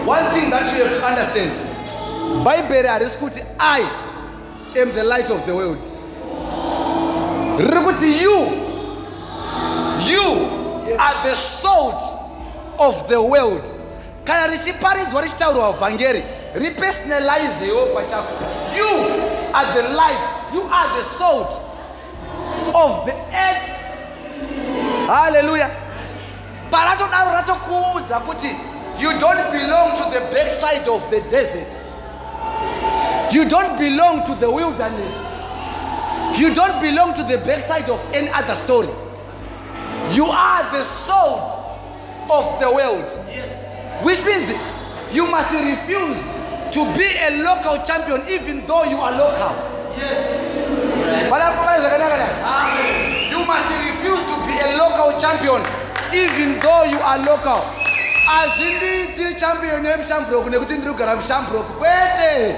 One 0.07 0.23
thing 0.33 0.49
that 0.49 0.63
you 0.73 0.83
have 0.83 0.99
to 0.99 1.05
understand. 1.07 1.51
Bible 2.43 2.87
harisi 2.87 3.17
kuti 3.17 3.41
I 3.59 3.81
am 4.81 4.91
the 4.91 5.03
light 5.03 5.29
of 5.29 5.45
the 5.45 5.53
world. 5.55 5.85
Riri 7.57 7.79
kuti 7.85 8.21
you, 8.23 8.37
you 10.07 10.97
are 10.99 11.29
the 11.29 11.35
salt 11.35 12.03
of 12.79 13.07
the 13.09 13.21
world. 13.21 13.71
Kana 14.23 14.47
richiparidzwa 14.47 15.21
richitaurwa 15.21 15.71
vhangeri 15.71 16.23
ripersonalizewo 16.53 17.85
pachako. 17.85 18.33
You 18.77 18.87
are 19.53 19.81
the 19.81 19.89
light. 19.89 20.53
You 20.53 20.61
are 20.73 20.89
the 21.01 21.09
salt 21.17 21.61
of 22.73 23.05
the 23.05 23.11
earth 23.13 23.67
haleluya 25.07 25.69
paratodaro 26.71 27.31
ratokuudza 27.31 28.19
kuti 28.19 28.49
you 28.99 29.11
don't 29.19 29.51
belong 29.51 29.97
to 29.97 30.03
the 30.11 30.19
backside 30.33 30.87
of 30.89 31.09
the 31.09 31.21
desert 31.21 31.67
you 33.31 33.45
don't 33.45 33.77
belong 33.77 34.23
to 34.25 34.35
the 34.35 34.49
wilderness 34.49 35.33
you 36.37 36.53
don't 36.53 36.79
belong 36.81 37.13
to 37.13 37.23
the 37.23 37.37
backside 37.37 37.89
of 37.89 38.05
any 38.13 38.29
other 38.29 38.55
story 38.55 38.89
you 40.13 40.25
are 40.25 40.63
the 40.71 40.83
salt 40.83 41.79
of 42.29 42.59
the 42.59 42.69
world 42.71 43.11
which 44.03 44.23
means 44.25 44.53
you 45.11 45.29
must 45.29 45.51
refuse 45.51 46.17
to 46.71 46.85
be 46.93 47.07
a 47.27 47.43
local 47.43 47.83
champion 47.83 48.21
even 48.29 48.65
though 48.65 48.83
you 48.83 48.97
are 48.97 49.11
local 49.11 49.71
na? 51.41 51.49
You 53.29 53.45
must 53.45 53.69
refuse 53.85 54.21
to 54.21 54.35
be 54.47 54.55
a 54.57 54.77
local 54.77 55.19
champion 55.19 55.61
even 56.13 56.59
though 56.59 56.83
you 56.83 56.99
are 56.99 57.19
local. 57.19 57.61
Hazvinditi 58.25 59.35
champion 59.39 59.85
yemushamburoko 59.85 60.49
nekuti 60.49 60.73
ndiri 60.73 60.91
kugara 60.93 61.15
mushamburoko 61.15 61.73
kwete. 61.73 62.55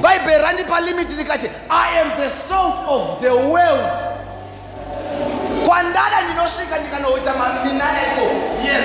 Bhaibheri 0.00 0.42
randipa 0.42 0.80
limiti 0.80 1.16
rikati 1.16 1.50
I 1.70 1.98
am 2.00 2.20
the 2.20 2.28
salt 2.28 2.78
of 2.88 3.20
the 3.20 3.34
world. 3.34 4.21
Kwandada 5.72 6.20
ndinosvika 6.20 6.78
ndikanoita 6.78 7.32
minanaiko 7.64 8.26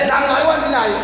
namwari 0.08 0.46
wandinaye. 0.48 0.94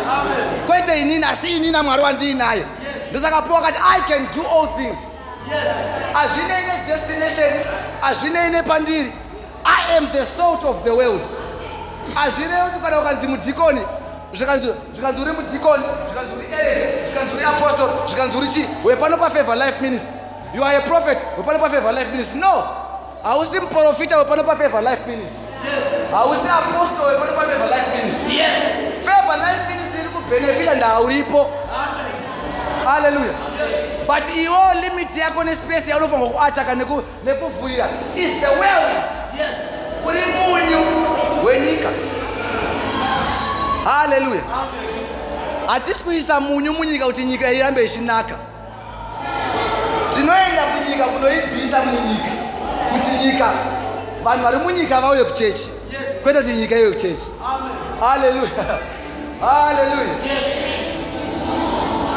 Kwete 0.67 1.01
inini 1.01 1.25
asi 1.25 1.47
inini 1.47 1.71
namwari 1.71 2.03
wandiinaye 2.03 2.65
ndosakapiwa 3.11 3.61
kati 3.61 3.77
I 3.97 4.01
can 4.01 4.27
do 4.35 4.41
all 4.41 4.67
things. 4.77 4.97
Hazvinei 6.13 6.63
nedestination 6.67 7.53
hazvinei 8.01 8.49
nepandiri 8.49 9.11
i 9.65 9.97
am 9.97 10.07
the 10.07 10.25
salt 10.25 10.63
of 10.63 10.83
the 10.83 10.89
world. 10.91 11.21
Hazvirevi 12.15 12.61
kuti 12.61 12.79
kana 12.83 12.99
ukanzi 12.99 13.27
mudhikoni 13.27 13.81
zvikanzi 14.33 14.67
uri 15.21 15.31
mudhikoni 15.31 15.83
zvikanzi 16.07 16.31
uri 16.37 16.47
erede 16.53 17.07
zvikanzi 17.07 17.35
uri 17.35 17.45
apostol 17.45 17.89
zvikanzi 18.07 18.37
uri 18.37 18.47
chi? 18.47 18.65
Wepano 18.83 19.17
pafavor 19.17 19.55
life 19.55 19.81
ministry. 19.81 20.13
You 20.55 20.63
are 20.63 20.77
a 20.77 20.81
prophet 20.81 21.25
wepano 21.37 21.59
pafavor 21.59 21.93
life 21.93 22.11
ministry. 22.11 22.39
No! 22.39 22.63
Hausi 23.23 23.59
muprofita 23.59 24.17
wepano 24.17 24.43
pafavor 24.43 24.81
life 24.81 25.05
ministry 25.07 25.44
hausi 26.11 26.47
apostol 26.49 27.05
wepano 27.07 27.31
pafavor 27.33 27.67
life 27.67 27.89
ministry. 27.97 28.37
Favor 29.05 29.35
life 29.37 29.61
ministry 29.69 29.99
iri 29.99 30.09
kubhenefita 30.09 30.75
ndauripo 30.75 31.51
haleluya 32.85 33.33
but 34.07 34.35
iwo 34.37 34.57
limiti 34.81 35.19
yako 35.19 35.43
nespace 35.43 35.89
yaunofanirwa 35.91 36.29
kuataka 36.29 36.73
neku- 36.75 37.03
nekuvhurira 37.25 37.87
is 38.15 38.31
the 38.41 38.47
world. 38.47 39.03
Uri 40.05 40.19
munyu 40.37 40.85
wenyika. 41.45 41.89
Haleluya 43.83 44.41
hatisi 45.67 46.03
kuisa 46.03 46.39
munyu 46.39 46.73
munyika 46.73 47.05
kuti 47.05 47.23
nyika 47.23 47.51
irambe 47.51 47.83
ichinaka 47.85 48.35
tinoenda 50.15 50.63
kunyika 50.63 51.03
kunoibvisa 51.05 51.77
munyika. 51.79 52.31
Kuti 52.91 53.25
nyika 53.27 53.49
vanhu 54.25 54.43
vari 54.43 54.57
munyika 54.57 55.01
vauye 55.01 55.23
kuchechi. 55.23 55.69
Kwete 56.23 56.39
kuti 56.39 56.53
nyika 56.53 56.75
iwe 56.75 56.91
kuchechi. 56.91 57.27
Haleluya 57.99 58.49
haleluya 59.41 60.15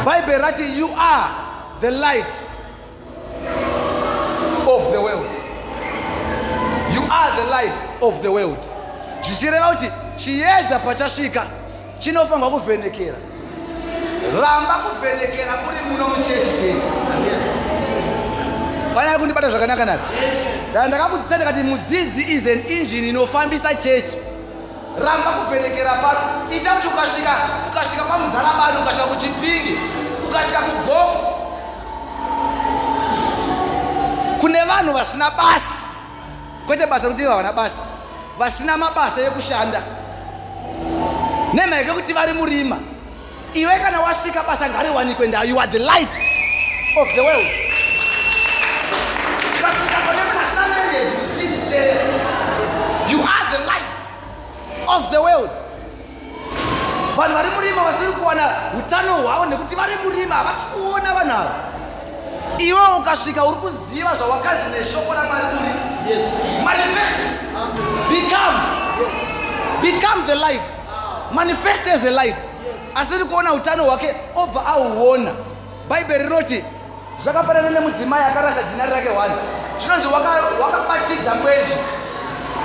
bible 0.05 0.37
rati 0.37 0.63
you 0.79 0.89
are 0.97 1.29
the 1.79 1.91
light 1.91 2.33
of 4.67 4.91
the 4.91 4.99
world. 5.01 5.29
You 6.93 7.01
are 7.11 7.31
the 7.43 7.49
light 7.51 7.77
of 8.01 8.21
the 8.21 8.31
world. 8.31 8.57
Zvichireva 9.21 9.67
kuti 9.69 9.91
chiedza 10.15 10.79
pachasvika 10.79 11.45
chinofanirwa 11.99 12.49
kuvhenekera 12.51 13.15
ramba 14.41 14.73
kuvhenekera 14.73 15.53
muno 15.91 16.07
muchechi 16.07 16.51
chetu 16.59 16.81
panai 18.95 19.19
kundibata 19.19 19.49
zvakanaka 19.49 19.85
naka 19.85 20.03
da 20.73 20.87
ndakabudzisa 20.87 21.35
ndikati 21.35 21.63
mudzidzi 21.63 22.21
is 22.33 22.47
an 22.47 22.63
engine 22.69 23.07
inofambisa 23.09 23.75
chechi 23.75 24.17
ramba 24.99 25.31
kuvhenekera 25.31 25.91
pano. 25.91 26.51
Ita 26.51 26.71
kuti 26.71 26.87
ukasvika 26.87 27.35
ukasvika 27.71 28.03
kwamuzarabani 28.03 28.77
ukasvika 28.81 29.07
kuchipingi 29.07 29.79
ukasvika 30.29 30.59
kugomo. 30.59 31.35
Kune 34.39 34.63
vanhu 34.63 34.93
vasina 34.93 35.31
basa. 35.31 35.75
Kwete 36.65 36.85
basa 36.85 37.07
rekuti 37.07 37.23
havana 37.23 37.53
basa. 37.53 37.83
Vasina 38.37 38.77
mabasa 38.77 39.21
ekushanda. 39.21 39.81
Nemhaka 41.53 41.75
yekuti 41.75 42.13
vari 42.13 42.33
murima. 42.33 42.77
Iwe 43.53 43.75
kana 43.79 44.01
wasvika 44.01 44.43
basa 44.43 44.69
ngariwanikwe 44.69 45.27
nda 45.27 45.43
you 45.43 45.59
are 45.59 45.71
the 45.71 45.79
light 45.79 46.13
of 47.01 47.07
the 47.15 47.21
world 47.21 47.68
of 54.95 55.11
the 55.11 55.21
world. 55.21 55.49
Vanhu 57.17 57.33
vari 57.33 57.49
murima 57.55 57.83
vasiri 57.83 58.11
kuwana 58.11 58.41
utano 58.77 59.13
hwavo 59.13 59.45
nekuti 59.45 59.75
vari 59.75 59.93
murima 60.03 60.35
havasi 60.35 60.65
kuona 60.65 61.13
vanhu 61.13 61.31
ava. 61.31 61.51
Iwe 62.57 62.79
ukasvika 62.99 63.45
uri 63.45 63.55
kuziva 63.55 64.15
zvawakazi 64.15 64.69
neshoko 64.71 65.13
ramwari 65.13 65.45
uri 65.45 65.71
manifest 66.63 67.19
become 68.09 68.57
become 69.81 70.27
the 70.27 70.35
light 70.35 70.69
manifest 71.31 71.87
as 71.87 72.05
a 72.07 72.11
light. 72.11 72.37
Asiri 72.95 73.23
kuona 73.23 73.53
utano 73.53 73.83
hwake 73.83 74.15
obva 74.35 74.65
auona. 74.65 75.31
Bhaibheri 75.89 76.23
rinoti 76.23 76.63
zvakafanana 77.23 77.69
nemudzimai 77.69 78.23
akarasa 78.23 78.61
dhinari 78.61 78.91
rake 78.91 79.09
1 79.09 79.29
zvinonzi 79.79 80.07
waka- 80.07 80.63
wakabatidza 80.63 81.35
mwenje 81.35 81.77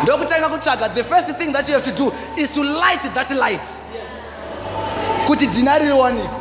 ndokutanga 0.03 0.49
kutsvaga 0.49 0.89
the 0.89 1.05
first 1.05 1.37
thing 1.39 1.53
that 1.53 1.69
you 1.69 1.75
have 1.75 1.85
to 1.85 1.93
do 1.93 2.13
is 2.37 2.51
to 2.51 2.63
light 2.63 3.03
that 3.15 3.31
light. 3.31 3.67
Kuti 5.27 5.47
dhinari 5.47 5.85
riwanikwe 5.85 6.39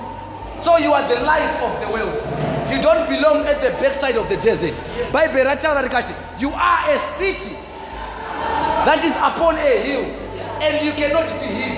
so 0.63 0.77
you 0.77 0.93
are 0.93 1.07
the 1.07 1.21
light 1.25 1.61
of 1.61 1.79
the 1.79 1.87
world. 1.93 2.13
You 2.71 2.81
don't 2.81 3.07
belong 3.09 3.45
at 3.47 3.61
the 3.61 3.69
backside 3.81 4.17
of 4.17 4.29
the 4.29 4.37
desert. 4.37 4.73
Bhaibheri 5.11 5.45
rataura 5.45 5.81
rikati 5.81 6.15
you 6.39 6.49
are 6.49 6.89
a 6.89 6.97
city 6.97 7.55
that 8.85 9.03
is 9.03 9.15
upon 9.17 9.55
a 9.55 9.77
hill 9.83 10.03
and 10.61 10.85
you 10.85 10.91
cannot 10.93 11.25
be 11.39 11.47
hid. 11.47 11.73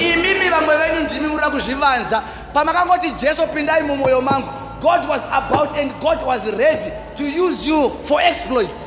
Imimi 0.00 0.48
vamwe 0.48 0.76
venyu 0.76 1.00
ndimi 1.00 1.26
murira 1.26 1.50
kuzvivanza. 1.50 2.22
Pamakangoti 2.52 3.10
jesu 3.10 3.46
pindai 3.48 3.82
mumwoyo 3.82 4.20
mangu. 4.20 4.48
God 4.80 5.08
was 5.08 5.26
about 5.26 5.76
and 5.76 5.92
god 6.00 6.22
was 6.22 6.56
ready 6.56 6.90
to 7.14 7.24
use 7.24 7.68
you 7.68 7.90
for 8.02 8.20
exploits 8.22 8.79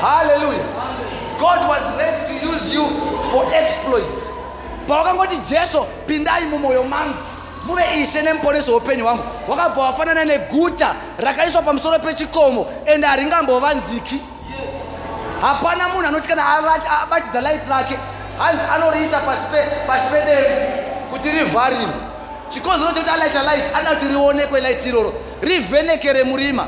haleluya 0.00 0.64
god 1.38 1.68
was 1.68 1.82
ready 1.98 2.26
to 2.40 2.46
use 2.46 2.74
you 2.74 2.84
for 3.30 3.44
exploits. 3.54 4.26
Pawakangoti 4.88 5.36
jesu 5.48 5.84
pindai 6.06 6.44
mumwoyo 6.44 6.82
mangu 6.84 7.14
muve 7.66 7.82
ishe 7.94 8.22
nemuponesi 8.22 8.70
weupenyu 8.70 9.04
hwangu. 9.04 9.22
Wakabva 9.48 9.82
wafanana 9.82 10.24
neguta 10.24 10.94
rakaiswa 11.18 11.62
pamusoro 11.62 11.98
pechikomo 11.98 12.66
ende 12.86 13.06
haringambovanziki 13.06 14.20
hapana 15.40 15.88
munhu 15.88 16.06
anoti 16.08 16.28
kana 16.28 16.44
abatidza 17.02 17.40
laiti 17.40 17.70
rake 17.70 17.98
hanzi 18.38 18.62
anoriisa 18.74 19.18
pasi 19.20 19.42
pe- 19.52 19.86
pasi 19.86 20.06
pedere 20.12 20.68
kuti 21.10 21.28
rivharirwe. 21.30 21.92
Chikonzero 22.50 22.92
chekuti 22.92 23.10
alaita 23.10 23.42
light 23.42 23.64
anoda 23.74 23.94
kuti 23.96 24.06
rionekwe 24.08 24.60
light 24.60 24.86
iroro. 24.86 25.12
Rivhenekere 25.42 26.24
murima. 26.24 26.66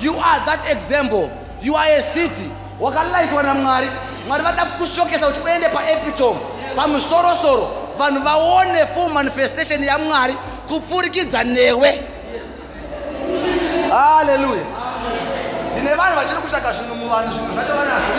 You 0.00 0.14
are 0.14 0.40
that 0.46 0.70
example. 0.72 1.30
You 1.62 1.76
are 1.76 1.88
a 1.98 2.00
city 2.00 2.50
wakalaitwa 2.80 3.42
namwari 3.42 3.88
mwari 4.28 4.42
vada 4.44 4.64
kushokesa 4.64 5.26
kuti 5.26 5.40
uende 5.40 5.68
paepitome 5.68 6.40
pamusorosoro 6.76 7.70
vanhu 7.98 8.22
vaone 8.22 8.86
full 8.86 9.12
manifestation 9.12 9.84
yamwari 9.84 10.34
kupfurikidza 10.68 11.44
newe. 11.44 12.02
Haleluya 13.90 14.62
tine 15.74 15.94
vanhu 15.94 16.14
vachiri 16.16 16.40
kutsvaga 16.40 16.72
zvinhu 16.72 16.94
muvanhu 16.94 17.32
zvinhu 17.34 17.52
zvacho 17.54 17.72
vanazvo 17.72 18.12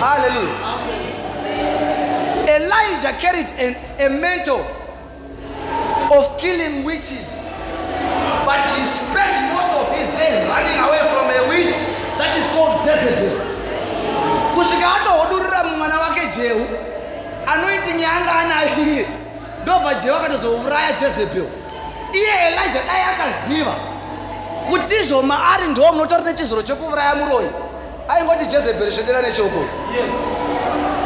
haleluya 0.00 0.54
elijah 2.56 3.12
carried 3.20 3.50
an, 3.60 3.76
a 3.98 4.08
mantle 4.08 4.64
of 6.18 6.36
killing 6.40 6.84
witches 6.84 7.48
but 8.46 8.60
he 8.76 8.84
spent 8.86 9.52
most 9.52 9.72
of 9.80 9.86
his 9.98 10.08
days 10.18 10.48
running 10.48 10.78
away 10.86 11.00
from 11.12 11.17
Jezebel. 12.88 13.40
kusvika 14.54 14.94
atohodurira 14.94 15.64
mumwana 15.64 15.98
wake 16.00 16.20
jehu 16.36 16.66
anoiti 17.46 17.90
nyanga 17.92 18.32
anaiye 18.38 19.06
ndobva 19.62 19.94
jehu 19.94 20.16
akatozouraya 20.16 20.92
jezebel 20.92 21.46
iye 22.12 22.46
elijah 22.48 22.82
dai 22.86 23.02
akaziva 23.14 23.74
kutizvo 24.70 25.22
maari 25.22 25.66
ndo 25.68 25.92
munotori 25.92 26.22
nechizoro 26.24 26.62
chekuuraya 26.62 27.14
muroyi 27.14 27.48
aingoti 28.08 28.46
jezebheri 28.46 28.90
zvedera 28.90 29.22
nechoko 29.22 29.64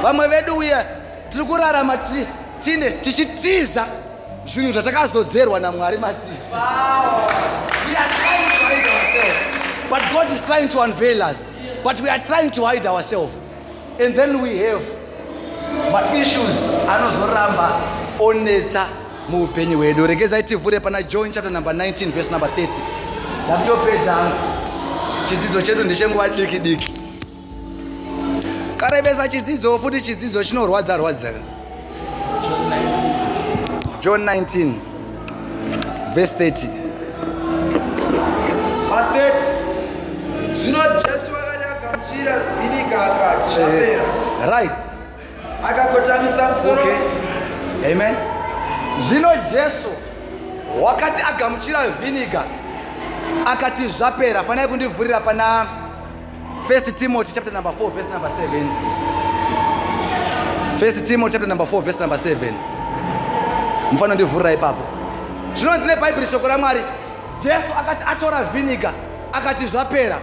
vamwe 0.03 0.29
vedu 0.29 0.57
uya 0.57 0.85
tiri 1.31 1.45
kurarama 1.45 1.97
ti- 1.97 2.27
tine 2.61 2.91
tichitiza 2.91 3.87
zvinhu 4.45 4.73
zvatakazodzerwa 4.73 5.61
namwari 5.61 5.99
matiri 5.99 6.37
ourselves, 8.89 9.91
but 9.91 10.03
God 10.13 10.31
is 10.33 10.41
trying 10.43 10.69
to 10.69 10.81
unveil 10.81 11.23
us. 11.23 11.45
But 11.85 12.01
we 12.01 12.09
are 12.09 12.19
trying 12.19 12.51
to 12.53 12.65
hide 12.65 12.87
ourselves. 12.87 13.41
And 13.99 14.15
then 14.15 14.41
we 14.41 14.59
have 14.59 14.83
maissues 15.93 16.63
anozoramba 16.89 17.81
onetsa 18.19 18.89
muupenyu 19.29 19.79
hwedu. 19.79 20.07
Regezai 20.07 20.43
tivhure 20.43 20.81
pana 20.81 21.03
john 21.03 21.33
chapter 21.33 21.51
number 21.51 21.73
19 21.73 22.13
verse 22.13 22.31
number 22.31 22.49
30 22.49 22.69
ndakutopedza 23.45 24.13
hangu 24.13 24.37
chidzidzo 25.25 25.63
chedu 25.63 25.85
ndechenguva 25.85 26.29
diki 26.29 26.59
diki. 26.59 26.93
Karevesa 28.77 29.29
chidzidzo 29.29 29.79
futi 29.79 30.01
chidzidzo 30.01 30.45
chinorwadza 30.45 30.97
rwadza. 30.97 31.33
John 34.01 34.25
19 34.25 34.73
verse 36.15 36.35
30 36.35 36.82
vhinika 42.93 43.05
akati 43.05 43.55
zvapera 43.55 44.03
right. 44.51 44.79
Akakotamisa 45.65 46.49
musoro. 46.49 46.83
Okay. 46.83 47.93
Amen. 47.93 48.17
Zvino 49.09 49.29
jesu 49.53 49.89
wakati 50.83 51.23
agamuchira 51.23 51.89
vhiniga 52.01 52.43
akati 53.47 53.89
zvapera. 53.89 54.43
Fanai 54.43 54.69
kundivhurira 54.69 55.21
pana 55.21 55.67
1 56.69 56.93
timothy 56.93 57.33
chapter 57.35 57.53
number 57.53 57.73
4 57.73 57.91
verse 57.91 58.09
number 58.13 58.31
7 58.31 58.67
1 60.79 61.07
timothy 61.07 61.33
chapter 61.33 61.49
number 61.49 61.67
4 61.67 61.83
verse 61.83 62.01
number 62.01 62.19
7 62.19 62.53
mufanira 63.93 64.17
kundivhurira 64.17 64.53
ipapo. 64.53 64.83
Zvinonzi 65.55 65.87
nebhaibheri 65.87 66.27
shoko 66.27 66.49
ramwari. 66.49 66.81
Jesu 67.39 67.73
akati 67.81 68.05
atora 68.07 68.43
vhiniga 68.45 68.93
akati 69.33 69.67
zvapera 69.67 70.19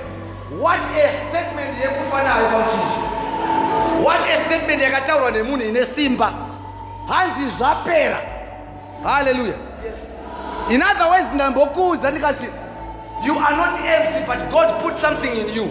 what 0.57 0.79
a 0.79 1.09
statement 1.29 1.77
yekufa 1.81 2.23
nayo 2.23 2.49
pauchinji 2.49 3.09
what 4.03 4.19
a 4.29 4.38
statement 4.45 4.81
yakataurwa 4.81 5.31
nemunhu 5.31 5.65
ine 5.65 5.85
simba. 5.85 6.33
Hanzi 7.07 7.49
zvapera. 7.49 8.19
Haleluya 9.03 9.55
in 10.69 10.81
other 10.81 11.07
words 11.09 11.29
ndambokuudza 11.33 12.12
ndikati 12.12 12.45
you 13.25 13.39
are 13.39 13.55
not 13.55 13.79
empty 13.85 14.25
but 14.25 14.51
god 14.51 14.81
put 14.81 14.97
something 14.97 15.38
in 15.38 15.55
you. 15.55 15.65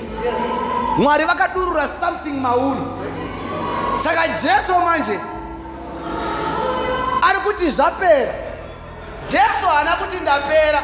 Mwari 0.99 1.25
vakadurura 1.25 1.89
something 1.89 2.41
mauri. 2.41 2.81
Saka 3.99 4.29
jesu 4.29 4.81
manje 4.85 5.21
ari 7.23 7.39
kuti 7.45 7.71
zvapera. 7.71 8.35
Jesu 9.27 9.67
haana 9.67 9.91
kuti 9.91 10.17
ndapera. 10.23 10.83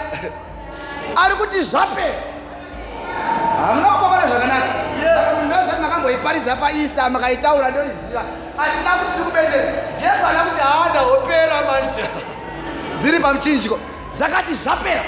Ari 1.24 1.34
kuti 1.34 1.62
zvapera 1.62 2.34
hamuna 3.66 3.86
kupapana 3.88 4.26
zvakanaka. 4.26 4.68
Ndozati 5.46 5.80
makamboiparidza 5.80 6.56
paeaster 6.56 7.10
makaitaura 7.10 7.70
ndoiziva 7.70 8.22
asina 8.58 8.90
kuti 8.90 9.12
ndikubetsera 9.14 9.64
jesu 10.00 10.26
ana 10.30 10.40
kuti 10.44 10.60
haada 10.60 11.00
hopera 11.00 11.56
manje 11.68 12.04
dziri 13.02 13.20
pamuchinjiko 13.20 13.78
dzakati 14.16 14.54
zvapera. 14.54 15.04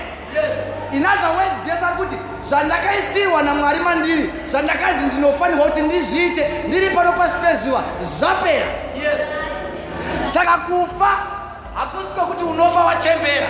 In 0.93 1.07
other 1.07 1.31
words 1.37 1.67
jesu 1.67 1.85
ari 1.87 1.97
kuti 1.97 2.17
zvandakaisirwa 2.49 3.43
namwari 3.43 3.81
mandiri 3.81 4.31
zvandakazi 4.49 5.07
ndinofanirwa 5.07 5.65
kuti 5.67 5.83
ndizviite 5.83 6.49
ndiri 6.69 6.91
pano 6.91 7.13
pasi 7.13 7.37
pezuva 7.37 7.83
zvapera 8.03 8.67
saka 10.27 10.59
kufa 10.59 11.11
hakusi 11.75 12.09
kwekuti 12.15 12.45
unofa 12.45 12.81
wachembera. 12.81 13.47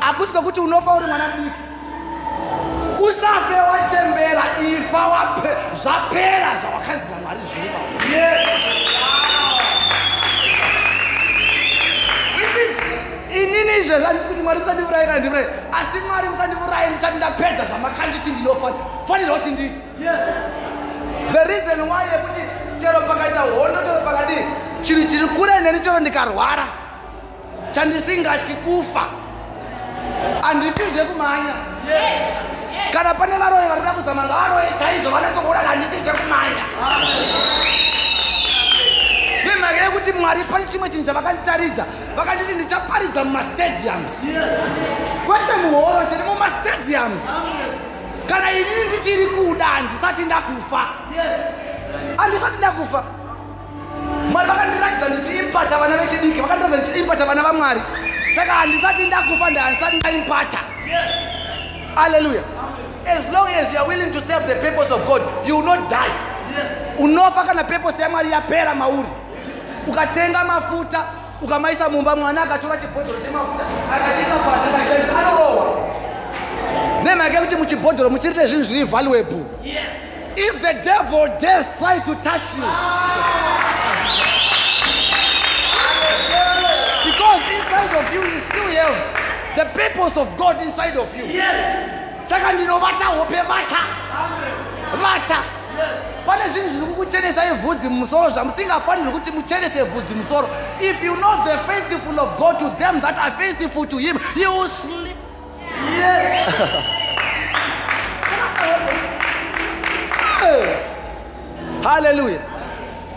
hakusi 0.00 0.32
kwekuti 0.32 0.60
unofa 0.60 0.94
uri 0.94 1.06
mwana 1.06 1.28
mudiki 1.28 1.56
usafe 2.98 3.54
wachembera 3.54 4.42
ifa 4.60 5.04
zvapera 5.72 6.56
zvawakanzi 6.60 7.08
namwari 7.10 7.40
zviva. 7.52 7.80
Which 12.36 12.56
is, 12.62 12.76
inini 13.30 13.78
izvezvo 13.80 14.06
handisi 14.06 14.26
kuti 14.28 14.42
mwari 14.42 14.58
musandiurayi 14.60 15.06
kana 15.06 15.18
ndiurayi 15.18 15.46
asi 15.80 16.00
mwari 16.00 16.28
musandiurayi 16.28 16.90
ndisati 16.90 17.16
ndapedza 17.16 17.64
zvamakanditi 17.64 18.30
ndinofanirwa 18.30 19.38
kuti 19.38 19.50
ndiite. 19.50 19.82
The 21.32 21.44
reason 21.44 21.80
why 21.90 22.02
yekuti 22.12 22.42
chero 22.80 23.00
pakaita 23.00 23.40
hondo 23.40 23.80
chero 23.86 24.00
pakadii 24.04 24.44
chinhu 24.82 25.10
chiri 25.10 25.26
kure 25.28 25.60
neni 25.60 25.80
chero 25.80 26.00
ndikarwara. 26.00 26.66
Chandisingatyi 27.72 28.54
kufa. 28.64 29.02
Handifizve 30.42 31.04
kumhanya 31.04 31.54
kana 32.92 33.14
pane 33.14 33.36
varoyi 33.38 33.68
varikuda 33.68 33.92
kuzama 33.92 34.22
ngavaroye 34.24 34.68
chaizvo 34.78 35.10
vanatsokuona 35.10 35.60
handifizve 35.60 36.12
kumhanya 36.12 36.64
nemhaka 39.44 39.84
yekuti 39.84 40.12
mwari 40.12 40.44
pane 40.44 40.64
chimwe 40.66 40.88
chinhu 40.90 41.04
chavakanditaridza 41.06 41.84
vakanditi 42.16 42.54
ndichaparidza 42.54 43.24
mumastadiums 43.24 44.14
kwete 45.26 45.52
muhoro 45.62 46.04
chete 46.10 46.24
mumastadiums 46.24 47.22
kana 48.26 48.50
inini 48.52 48.84
ndichiri 48.88 49.26
kuda 49.26 49.64
handisati 49.64 50.22
ndakufa. 50.22 50.80
Handisati 52.16 52.56
ndakufa. 52.58 53.04
Mwari 54.30 54.48
vakandiratidza 54.48 55.08
ndichiimpata 55.08 55.78
vana 55.78 55.96
vechidiki 55.96 56.40
vakandiratidza 56.40 56.82
ndichiimpata 56.82 57.24
vana 57.24 57.42
vamwari. 57.42 57.80
Saka 58.34 58.52
handisati 58.52 59.06
ndakufa 59.06 59.50
ndahandisati 59.50 59.96
ndaimpata 59.96 60.58
alleluya 61.96 62.42
as 63.06 63.32
long 63.32 63.48
as 63.48 63.72
you 63.72 63.78
are 63.78 63.88
willing 63.88 64.12
to 64.12 64.20
serve 64.20 64.46
the 64.46 64.54
purpose 64.56 64.90
of 64.90 65.06
god 65.06 65.22
you 65.46 65.56
will 65.56 65.64
not 65.64 65.90
die. 65.90 66.10
Unofa 66.98 67.44
kana 67.46 67.64
purpose 67.64 68.02
yamwari 68.02 68.30
yapera 68.30 68.74
mauri. 68.74 69.08
Ukatenga 69.86 70.44
mafuta 70.44 71.04
ukamaisa 71.40 71.88
mumba 71.88 72.16
mwana 72.16 72.42
akatora 72.42 72.76
chibhodhoro 72.76 73.20
chemafuta 73.20 73.64
akaisa 73.94 74.36
pasi 74.36 74.68
akashandisa 74.74 75.18
anorohwa 75.18 75.64
nemhaka 77.04 77.34
yekuti 77.34 77.56
muchibhodhoro 77.56 78.10
muchirite 78.10 78.46
zvinhu 78.46 78.64
zviri 78.64 78.84
valuable. 78.84 79.44
If 80.36 80.62
the 80.62 80.74
devil 80.82 81.28
dares 81.38 81.66
try 81.78 81.98
to 82.00 82.14
touch 82.24 82.42
you 82.56 82.66
because 87.04 87.42
inside 87.54 87.94
of 87.98 88.14
you 88.14 88.20
you 88.20 88.38
still 88.38 88.68
have 88.80 88.96
the 89.56 89.64
purpose 89.78 90.16
of 90.16 90.36
god 90.36 90.60
inside 90.62 90.96
of 90.96 91.16
you 91.16 91.24
saka 92.28 92.52
ndinovata 92.52 93.04
hope 93.04 93.42
vata. 93.42 93.80
Vata. 95.02 95.38
Pane 96.26 96.48
zvinhu 96.52 96.68
zviri 96.68 96.86
kukuchenesa 96.86 97.54
vhudzi 97.54 97.88
mumusoro 97.88 98.30
zvamusingafaniri 98.30 99.10
kuti 99.10 99.32
muchenese 99.32 99.82
vhudzi 99.82 100.14
musoro 100.14 100.48
if 100.80 101.04
you 101.04 101.16
know 101.16 101.44
the 101.44 101.58
faithful 101.58 102.20
of 102.20 102.38
god 102.38 102.58
to 102.58 102.70
them 102.78 103.00
that 103.00 103.18
are 103.18 103.30
faithful 103.30 103.86
to 103.86 103.96
him 103.98 104.18
you 104.36 104.50
will 104.50 104.68
sleep. 104.68 105.16
Haleluya 111.82 112.40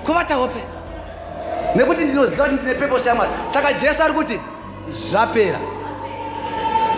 kuvata 0.04 0.36
hope. 0.36 0.63
Nekuti 1.76 2.04
ndinoziva 2.04 2.43
kuti 2.43 2.56
ndine 2.56 2.74
purpose 2.74 3.10
yamwari 3.10 3.32
saka 3.54 3.74
jesu 3.74 4.04
ari 4.04 4.13
kuti 4.13 4.39
zvapera. 4.91 5.60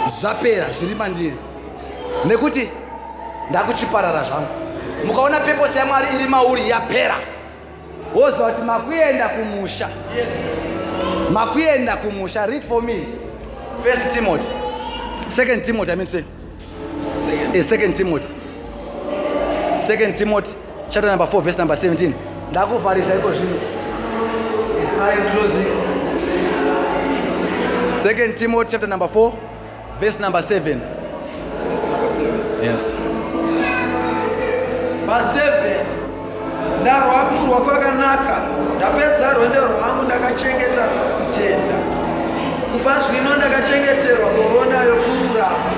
Zvapera 0.08 0.65
zviri 0.72 0.95
mandiri 0.95 1.49
nekuti 2.26 2.69
ndakuchiparara 3.50 4.24
zvangu. 4.24 4.48
Mukaona 5.06 5.39
purpose 5.39 5.80
yamwari 5.80 6.08
iri 6.15 6.28
mauri 6.28 6.69
yapera 6.69 7.15
woziva 8.15 8.50
kuti 8.52 8.62
makuenda 8.62 9.30
kumusha. 9.30 9.88
Makuenda 11.32 11.95
kumusha 11.95 12.45
read 12.45 12.63
for 12.67 12.82
me. 12.84 13.06
First 13.84 14.13
timothy. 14.13 14.48
Second 15.30 15.63
timothy 15.63 15.91
i 15.91 15.95
mean 15.95 16.08
say. 16.08 16.24
Eh, 17.54 17.63
second 17.63 17.95
timothy. 17.95 18.34
Second 19.78 20.15
timothy 20.15 20.56
chapter 20.89 21.10
number 21.10 21.26
4 21.28 21.41
verse 21.41 21.58
number 21.58 21.76
17 21.78 22.12
ndakuvharisa 22.52 23.15
iko 23.15 23.34
zvino. 23.34 23.60
Second 28.04 28.36
timothy 28.36 28.72
chapter 28.72 28.89
number 28.89 29.08
4 29.08 29.32
verse 30.00 30.19
number 30.19 30.41
7 30.41 30.99
yes. 32.63 32.93
Pa7 35.08 35.39
ndarwakurwa 36.82 37.58
kwakanaka. 37.65 38.36
Ndapedza 38.78 39.34
rwendo 39.34 39.60
rwangu 39.62 40.04
ndakachengeta 40.06 40.84
kutenda. 41.17 41.76
Kubva 42.72 42.93
zvino 43.00 43.36
ndakachengeterwa 43.38 44.30
korona 44.30 44.84
yokururama 44.84 45.69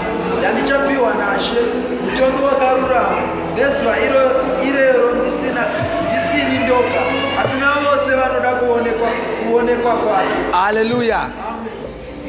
yandichapiwa 0.44 1.10
nashe. 1.14 1.62
Mutongi 2.06 2.44
wakarurama 2.44 3.18
ndezuva 3.54 3.96
iro- 4.06 4.64
irero 4.68 5.12
ndisina 5.16 5.66
ndisiri 6.08 6.58
ndoga 6.66 7.02
asi 7.42 7.56
navose 7.64 8.12
vanoda 8.16 8.52
kuonekwa 8.60 9.08
kuonekwa 9.50 9.92
kwake. 9.96 10.36
Haleluya 10.52 11.20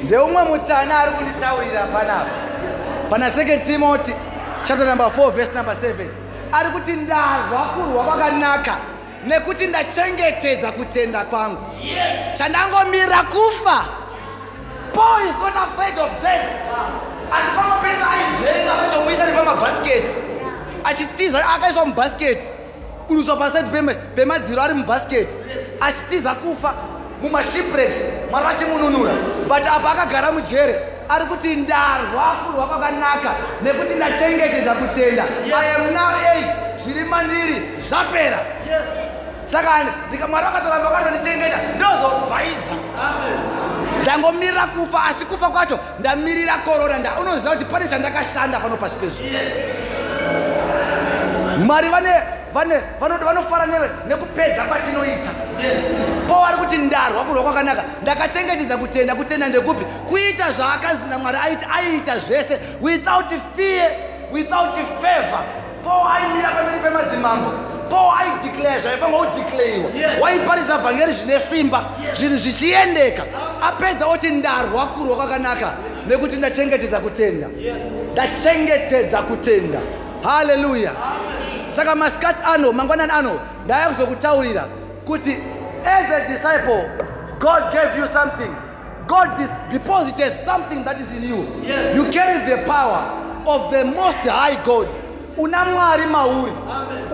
ndeumwe 0.05 0.43
mutana 0.43 0.99
ari 0.99 1.11
kunditaurira 1.11 1.81
panapa. 1.93 2.27
Pana 3.11 3.29
2 3.29 3.59
timothy 3.63 4.13
chapter 4.73 4.87
number 4.87 5.11
4 5.11 5.31
verse 5.33 5.53
number 5.55 5.75
7 5.75 6.09
ari 6.53 6.69
kuti 6.71 6.93
ndarwa 6.93 7.61
kurwa 7.75 8.05
kwakanaka 8.05 8.77
nekuti 9.27 9.67
ndachengetedza 9.67 10.73
kutenda 10.73 11.25
kwangu. 11.25 11.59
Chandangomirira 12.39 13.23
kufa. 13.23 13.85
Paul 14.95 15.21
is 15.29 15.35
not 15.39 15.57
afraid 15.57 15.99
of 15.99 16.11
death. 16.23 16.45
Asi 17.33 17.49
pamwe 17.57 17.77
pese 17.83 18.05
aijenga 18.13 18.73
kutomuisa 18.73 19.27
nepamabhasiketi 19.27 20.09
achitiza 20.85 21.49
akaiswa 21.49 21.87
mubhasiketi 21.87 22.53
kuduswa 23.07 23.37
paseti 23.37 23.71
peme- 23.71 23.95
pemadziro 23.95 24.63
ari 24.63 24.75
mubhasiketi 24.75 25.39
achitiza 25.81 26.35
kufa 26.35 26.75
mumashipres 27.23 27.93
mwari 28.31 28.47
vachimununura 28.47 29.13
but 29.49 29.67
apa 29.67 29.91
akagara 29.93 30.33
mujere 30.33 30.75
ari 31.15 31.25
kuti 31.25 31.57
ndarwa 31.57 32.25
kurwa 32.47 32.67
kwakanaka 32.67 33.31
nekuti 33.63 33.95
ndachengetedza 33.95 34.75
kutenda. 34.75 35.25
I 35.47 35.67
am 35.75 35.93
now 35.93 36.11
aged. 36.33 36.51
Zviri 36.83 37.05
mandiri 37.05 37.63
zvapera. 37.79 38.39
Saka 39.53 39.71
ndika 40.09 40.29
mwari 40.29 40.47
akatoramba 40.47 40.89
akatonichengeta 40.99 41.59
ndozobhaiza 41.77 42.75
ndangomirira 44.03 44.67
kufa 44.67 45.05
asi 45.05 45.25
kufa 45.25 45.49
kwacho 45.51 45.79
ndamirira 46.01 46.53
korona. 46.65 46.99
Nda 46.99 47.11
unoziva 47.21 47.51
kuti 47.53 47.65
pane 47.65 47.89
chandakashanda 47.89 48.59
pano 48.61 48.77
pasi 48.77 48.97
pezuva. 48.97 49.39
Mwari 51.59 51.89
vane 51.89 52.13
vane 52.55 52.75
vano- 53.01 53.25
vanofara 53.25 53.67
newe 53.67 53.91
nekupedza 54.09 54.63
kwatinoita 54.63 55.31
po 56.29 56.45
ari 56.47 56.57
kuti 56.57 56.77
ndarwa 56.77 57.25
kurwa 57.25 57.43
kwakanaka 57.43 57.85
ndakachengetedza 58.03 58.77
kutenda 58.77 59.15
kutenda 59.15 59.49
ndekupi? 59.49 59.85
Kuita 59.85 60.51
zvaakanzi 60.51 61.09
namwari 61.09 61.39
aiti 61.43 61.67
aiita 61.77 62.19
zvese 62.19 62.59
without 62.81 63.27
fear 63.57 63.91
without 64.33 64.75
favor. 65.03 65.43
Po 65.85 65.91
aimira 66.09 66.49
pamberi 66.49 66.81
pemadzimambo? 66.83 67.51
Po 67.91 68.13
aideclare 68.19 68.81
zvaifanwa 68.81 69.27
kudeclaiwa 69.27 69.91
waiparidza 70.21 70.79
vhangeri 70.79 71.13
zvine 71.13 71.41
simba 71.41 71.85
zvinhu 72.17 72.37
zvichiendeka. 72.37 73.25
Apedza 73.63 74.07
oti 74.07 74.31
ndarwa 74.31 74.87
kurwa 74.87 75.17
kwakanaka 75.17 75.73
nekuti 76.09 76.37
ndachengetedza 76.37 77.01
kutenda. 77.01 77.49
Ndachengetedza 78.13 79.23
kutenda. 79.23 79.79
Haleluya 80.23 80.93
saka 81.77 81.95
masikati 81.95 82.43
ano 82.45 82.73
mangwanani 82.73 83.13
ano 83.13 83.41
ndaya 83.65 83.89
kuzokutaurira 83.89 84.65
kuti 85.07 85.37
as 85.85 86.13
a 86.13 86.29
disciple 86.29 86.85
god 87.39 87.73
gave 87.73 87.97
you 87.99 88.07
something. 88.07 88.55
God 89.07 89.29
deposited 89.71 90.31
something 90.31 90.85
that 90.85 91.01
is 91.01 91.11
in 91.17 91.25
you. 91.29 91.43
Yes. 91.67 91.97
you 91.97 92.05
carry 92.13 92.39
the 92.49 92.63
power 92.65 93.03
of 93.51 93.71
the 93.73 93.85
most 93.97 94.25
high 94.29 94.55
god. 94.65 94.89
Una 95.37 95.65
mwari 95.65 96.07
mauri. 96.07 96.53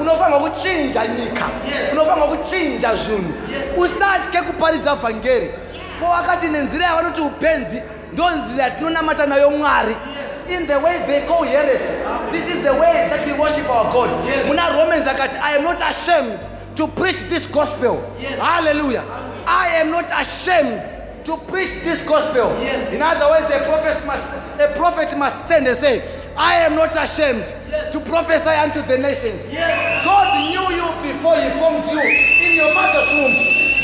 Unofanirwa 0.01 0.41
kuchinja 0.51 1.07
nyika. 1.07 1.45
Unofanirwa 1.93 2.29
kuchinja 2.29 2.97
zvinhu. 2.97 3.33
Usatye 3.77 4.43
kuparidza 4.43 4.95
vhangeri. 4.95 5.51
Po 6.01 6.07
akati 6.14 6.49
nenzira 6.49 6.85
yavanoti 6.87 7.21
upenzi 7.21 7.83
ndo 8.12 8.25
nzira 8.31 8.64
yatinonamata 8.64 9.27
nayo 9.27 9.51
mwari. 9.51 9.97
In 10.51 10.66
the 10.66 10.77
way 10.77 10.99
they 11.07 11.21
call 11.27 11.45
heresy 11.45 11.93
this 12.33 12.49
is 12.57 12.62
the 12.62 12.71
way 12.73 13.09
that 13.11 13.27
we 13.27 13.33
worship 13.33 13.71
our 13.71 13.93
god. 13.93 14.11
Muna 14.47 14.69
romans 14.69 15.09
akati 15.09 15.37
i 15.43 15.57
am 15.57 15.64
not 15.64 15.83
ashamed 15.83 16.39
to 16.79 16.87
preach 16.87 17.20
this 17.29 17.47
gospel. 17.49 17.99
Yes. 18.20 18.39
hallelujah. 18.39 19.03
I 19.47 19.83
am 19.83 19.91
not 19.91 20.07
ashamed 20.14 20.79
to 21.26 21.37
preach 21.51 21.83
this 21.83 22.07
gospel. 22.07 22.55
In 22.95 23.03
other 23.03 23.26
words, 23.26 23.51
a 23.53 23.59
prophet 23.66 23.99
must 24.07 24.26
a 24.62 24.68
prophet 24.79 25.18
must 25.18 25.45
stand 25.47 25.66
and 25.66 25.76
say, 25.76 26.03
I 26.37 26.55
am 26.62 26.76
not 26.76 26.95
ashamed 26.97 27.47
to 27.93 27.99
prophesy 28.01 28.51
unto 28.51 28.83
the 28.83 28.97
nations. 28.97 29.43
God 30.07 30.26
knew 30.39 30.66
you 30.79 30.87
before 31.12 31.35
he 31.37 31.51
formed 31.59 31.85
you. 31.91 31.99
In 32.01 32.55
your 32.55 32.72
mother's 32.72 33.11
womb. 33.11 33.35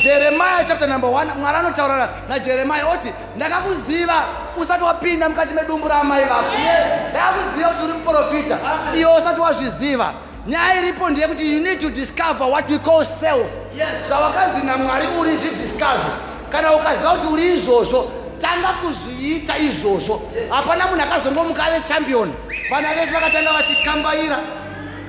jeremiya 0.05 0.64
chapter 0.68 0.86
number 0.86 1.09
1 1.09 1.34
mwari 1.36 1.59
anotaura 1.59 2.09
najeremiya 2.28 2.86
oti 2.92 3.12
ndakakuziva 3.36 4.24
usati 4.57 4.84
wapinda 4.84 5.28
mukati 5.28 5.55
medumbu 5.55 5.88
raamai 5.88 6.24
vako 6.24 6.45
ndakakuziva 7.11 7.68
kuti 7.68 7.84
uri 7.84 7.92
muprofita. 7.92 8.59
Iwe 8.97 9.14
usati 9.18 9.40
wazviziva 9.40 10.12
nyaya 10.47 10.82
iripo 10.82 11.11
ndeyekuti 11.11 11.53
you 11.53 11.61
need 11.61 11.80
to 11.80 11.90
discover 11.90 12.47
what 12.47 12.68
we 12.70 12.78
call 12.78 13.05
self. 13.05 13.47
Zvavakanzi 14.09 14.66
namwari 14.66 15.07
uri 15.20 15.36
zvidiscover. 15.36 16.12
Kana 16.53 16.74
ukaziva 16.74 17.11
kuti 17.11 17.26
uri 17.26 17.55
izvozvo 17.55 18.11
tanga 18.40 18.68
kuzviita 18.68 19.59
izvozvo. 19.59 20.22
Hapana 20.51 20.86
munhu 20.86 21.03
akazongomuka 21.03 21.64
ave 21.64 21.80
champion. 21.88 22.32
Vana 22.70 22.95
vese 22.95 23.14
vakatanga 23.14 23.53
vachikambaira 23.53 24.38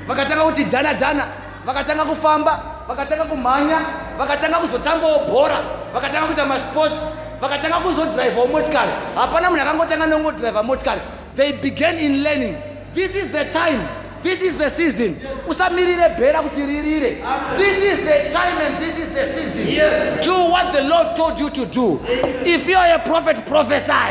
vakatanga 0.08 0.44
kuti 0.44 0.64
dhana 0.64 0.94
dhana 0.94 1.26
vakatanga 1.66 2.06
kufamba 2.06 2.60
vakatanga 2.88 3.24
kumhanya 3.24 3.80
vakatanga 4.18 4.58
kuzotambawo 4.58 5.20
bhora 5.20 5.58
vakatanga 5.94 6.26
kuita 6.28 6.46
masports 6.46 6.96
vakatanga 7.42 7.80
kuzodhiraivhawo 7.80 8.48
motikari. 8.48 8.92
Hapana 9.16 9.50
munhu 9.50 9.62
akangotanga 9.62 10.06
nongodhiraivha 10.06 10.64
motikari. 10.64 11.02
They 11.36 11.52
began 11.52 12.00
in 12.00 12.24
learning. 12.24 12.56
This 12.94 13.16
is 13.16 13.28
the 13.32 13.46
time 13.52 13.82
this 14.26 14.42
is 14.42 14.58
the 14.58 14.70
season. 14.70 15.16
Usamirire 15.48 16.10
bhera 16.18 16.42
kuti 16.42 16.66
ririre. 16.66 17.22
This 17.58 17.78
is 17.78 18.00
the 18.06 18.32
time 18.34 18.58
and 18.66 18.84
this 18.84 18.98
is 18.98 19.14
the 19.14 19.26
season. 19.34 19.68
Yes. 19.68 20.26
do 20.26 20.34
what 20.34 20.74
the 20.74 20.82
lord 20.82 21.16
told 21.16 21.40
you 21.40 21.50
to 21.52 21.66
do. 21.68 22.00
If 22.46 22.68
you 22.68 22.76
are 22.76 22.96
a 22.96 23.00
prophet 23.00 23.46
prophesy. 23.46 24.10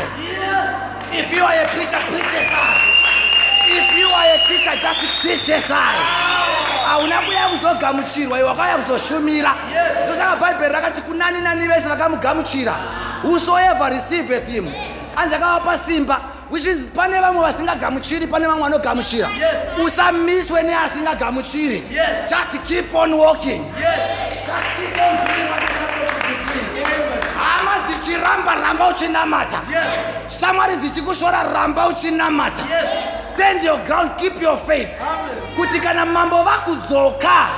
If 1.16 1.34
you 1.34 1.42
are 1.42 1.54
a 1.62 1.66
preacher 1.66 2.00
prophesy 2.08 2.94
if 3.66 3.96
you 3.98 4.06
are 4.06 4.34
a 4.34 4.38
teacher 4.46 4.74
just 4.82 5.00
teach 5.22 5.48
aside 5.48 6.04
hauna 6.86 7.18
kuya 7.22 7.48
kuzogamuchirwa 7.48 8.38
iwe 8.38 8.48
wakauya 8.48 8.76
kuzoshumira. 8.76 9.54
Ndosaka 10.06 10.36
bhaibheri 10.36 10.72
rakati 10.72 11.00
kunani 11.02 11.40
nani 11.40 11.68
vese 11.68 11.88
vakamugamuchira. 11.88 12.74
Whosoever 13.22 13.90
receiveth 13.90 14.46
him. 14.48 14.66
Anzi 15.16 15.34
akavapa 15.34 15.78
simba 15.78 16.20
which 16.54 16.64
means 16.64 16.84
pane 16.94 17.20
vamwe 17.20 17.42
vasingagamuchiri 17.42 18.26
pane 18.26 18.46
vamwe 18.46 18.62
vanogamuchira. 18.62 19.28
Usamiswe 19.86 20.62
neasingagamuchiri. 20.62 21.82
Yes. 21.90 22.30
just 22.30 22.62
keep 22.64 22.94
on 22.94 23.12
walking. 23.18 23.64
Hama 27.38 27.72
dzichiramba 27.88 28.54
ramba 28.54 28.88
uchinamata. 28.88 29.60
Shamwari 30.40 30.76
dzichikushora 30.76 31.42
ramba 31.42 31.88
uchinamata. 31.88 32.62
Stand 33.34 33.64
your 33.64 33.78
ground 33.86 34.10
keep 34.20 34.40
your 34.42 34.56
faith. 34.56 34.88
Kuti 35.56 35.80
kana 35.80 36.06
mambo 36.06 36.42
vakudzoka 36.42 37.48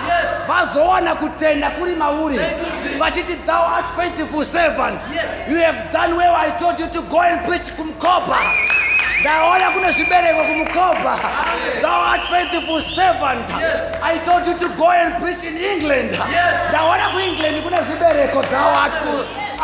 vazowana 0.48 1.14
kutenda 1.14 1.70
kuri 1.70 1.94
mauri. 1.94 2.38
Vachiti 2.98 3.34
thou 3.46 3.62
art 3.62 3.90
faithful 3.96 4.44
servant. 4.44 5.00
You 5.50 5.56
have 5.56 5.92
done 5.92 6.16
well. 6.16 6.34
I 6.34 6.50
told 6.58 6.80
you 6.80 6.86
to 6.88 7.02
go 7.10 7.20
and 7.20 7.46
preach 7.46 7.68
kumkopa 7.76 8.75
ndaona 9.30 9.70
kuna 9.70 9.90
zvibereko 9.90 10.44
kumukopa 10.44 11.18
thou 11.82 12.00
art 12.12 12.22
faithful 12.30 12.82
servant. 12.82 13.46
I 14.02 14.18
told 14.24 14.46
you 14.46 14.54
to 14.58 14.68
go 14.76 14.90
and 14.90 15.14
preach 15.22 15.42
in 15.44 15.56
england. 15.56 16.10
Ndaona 16.70 17.08
kuengland 17.10 17.62
kuna 17.62 17.82
zvibereko 17.82 18.42
thou 18.42 18.68
art, 18.82 18.94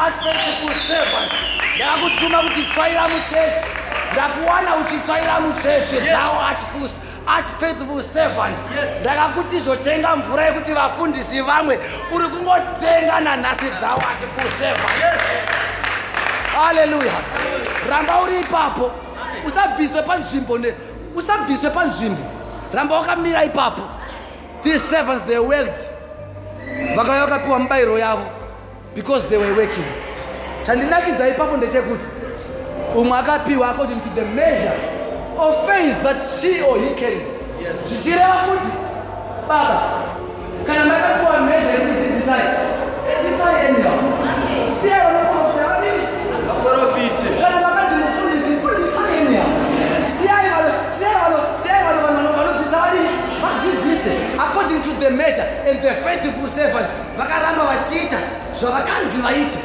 art 0.04 0.14
faithful 0.22 0.74
servant. 0.88 1.32
Ndakutuma 1.76 2.38
kuti 2.42 2.64
tsvaira 2.64 3.08
muchechi. 3.08 3.66
Ndakuwana 4.12 4.76
uchitsvaira 4.76 5.40
muchechi. 5.40 5.96
Thou 5.96 6.40
art, 6.48 6.60
fus- 6.74 6.98
art 7.26 7.48
faithful 7.60 8.02
servant. 8.12 8.56
Ndakakuti 9.00 9.60
zotenga 9.60 10.16
mvura 10.16 10.44
yekuti 10.44 10.72
vafundisi 10.72 11.40
vamwe 11.40 11.78
uri 12.12 12.24
kungotenga 12.28 13.20
nanhasi 13.20 13.70
thou 13.80 13.96
art 14.10 14.20
full 14.36 14.50
servant. 14.58 15.02
Haleluya 16.56 17.12
ramba 17.90 18.20
uri 18.20 18.40
ipapo 18.40 18.92
usabviswe 19.46 20.02
panzvimbo 20.02 20.58
ne 20.58 20.74
usabviswe 21.14 21.70
panzvimbo. 21.70 22.22
Ramba 22.72 22.94
wakamira 22.96 23.44
ipapo. 23.44 23.82
These 24.62 24.80
servants 24.80 25.26
they 25.26 25.38
worked. 25.38 25.82
Vakauya 26.96 27.26
vakapiwa 27.26 27.58
mubayiro 27.58 27.98
yavo 27.98 28.26
because 28.94 29.28
they 29.28 29.38
were 29.38 29.52
working. 29.52 29.84
Chandinakidza 30.62 31.28
ipapo 31.28 31.56
ndechekuti 31.56 32.08
umwe 32.94 33.18
akapiwa 33.18 33.70
according 33.70 34.00
to 34.00 34.08
the 34.14 34.24
measure 34.24 34.78
of 35.36 35.66
faith 35.66 36.02
that 36.02 36.20
she 36.22 36.62
or 36.62 36.78
he 36.78 36.94
carried. 36.94 37.26
Zvichireva 37.86 38.34
kuti 38.46 38.72
baba 39.48 39.82
kana 40.66 40.84
makapiwa 40.84 41.40
measure 41.40 41.72
yekuti 41.72 42.00
dzidzisai 42.00 42.42
dzidzisai 43.04 43.66
anyhow. 43.66 43.98
Siyai 44.80 45.02
according 54.62 54.82
to 54.82 54.94
the 55.00 55.10
measure 55.10 55.42
and 55.66 55.78
the 55.82 55.90
faithful 56.02 56.46
servants 56.46 56.90
vakaramba 57.16 57.64
vachiita 57.66 58.18
zvavakanzi 58.54 59.22
vaite. 59.22 59.58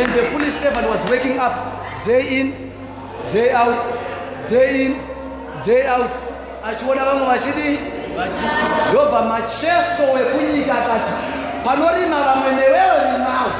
And 0.00 0.12
the 0.14 0.22
foolish 0.24 0.52
servant 0.52 0.88
was 0.88 1.04
waking 1.10 1.38
up 1.38 2.04
day 2.04 2.40
in 2.40 2.72
day 3.30 3.52
out 3.52 3.80
day 4.48 4.86
in 4.86 4.92
day 5.62 5.86
out 5.88 6.10
achiona 6.62 7.04
vamwe 7.04 7.26
vachidii 7.26 7.78
ndobva 8.90 9.22
macheso 9.22 10.12
wekunyika 10.14 10.74
akati 10.74 11.12
panorima 11.64 12.16
vamwe 12.16 12.52
newewe 12.52 13.12
rimawo 13.12 13.52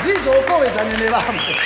ndizvo 0.00 0.30
ukowezane 0.30 0.96
nevamwe. 0.96 1.56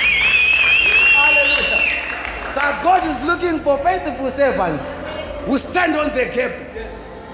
So 2.55 2.61
God 2.83 3.03
is 3.05 3.27
looking 3.27 3.59
for 3.59 3.77
faithful 3.77 4.31
servants 4.31 4.91
who 5.45 5.57
stand 5.57 5.95
on 5.95 6.09
the 6.09 6.25
gap. 6.25 6.51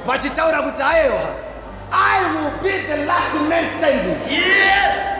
Vachitaura 0.05 0.61
kuti 0.61 0.81
aiwa, 0.81 1.35
I 1.91 2.33
will 2.33 2.51
be 2.63 2.71
the 2.87 3.05
last 3.05 3.33
man 3.49 3.65
standing. 3.65 4.17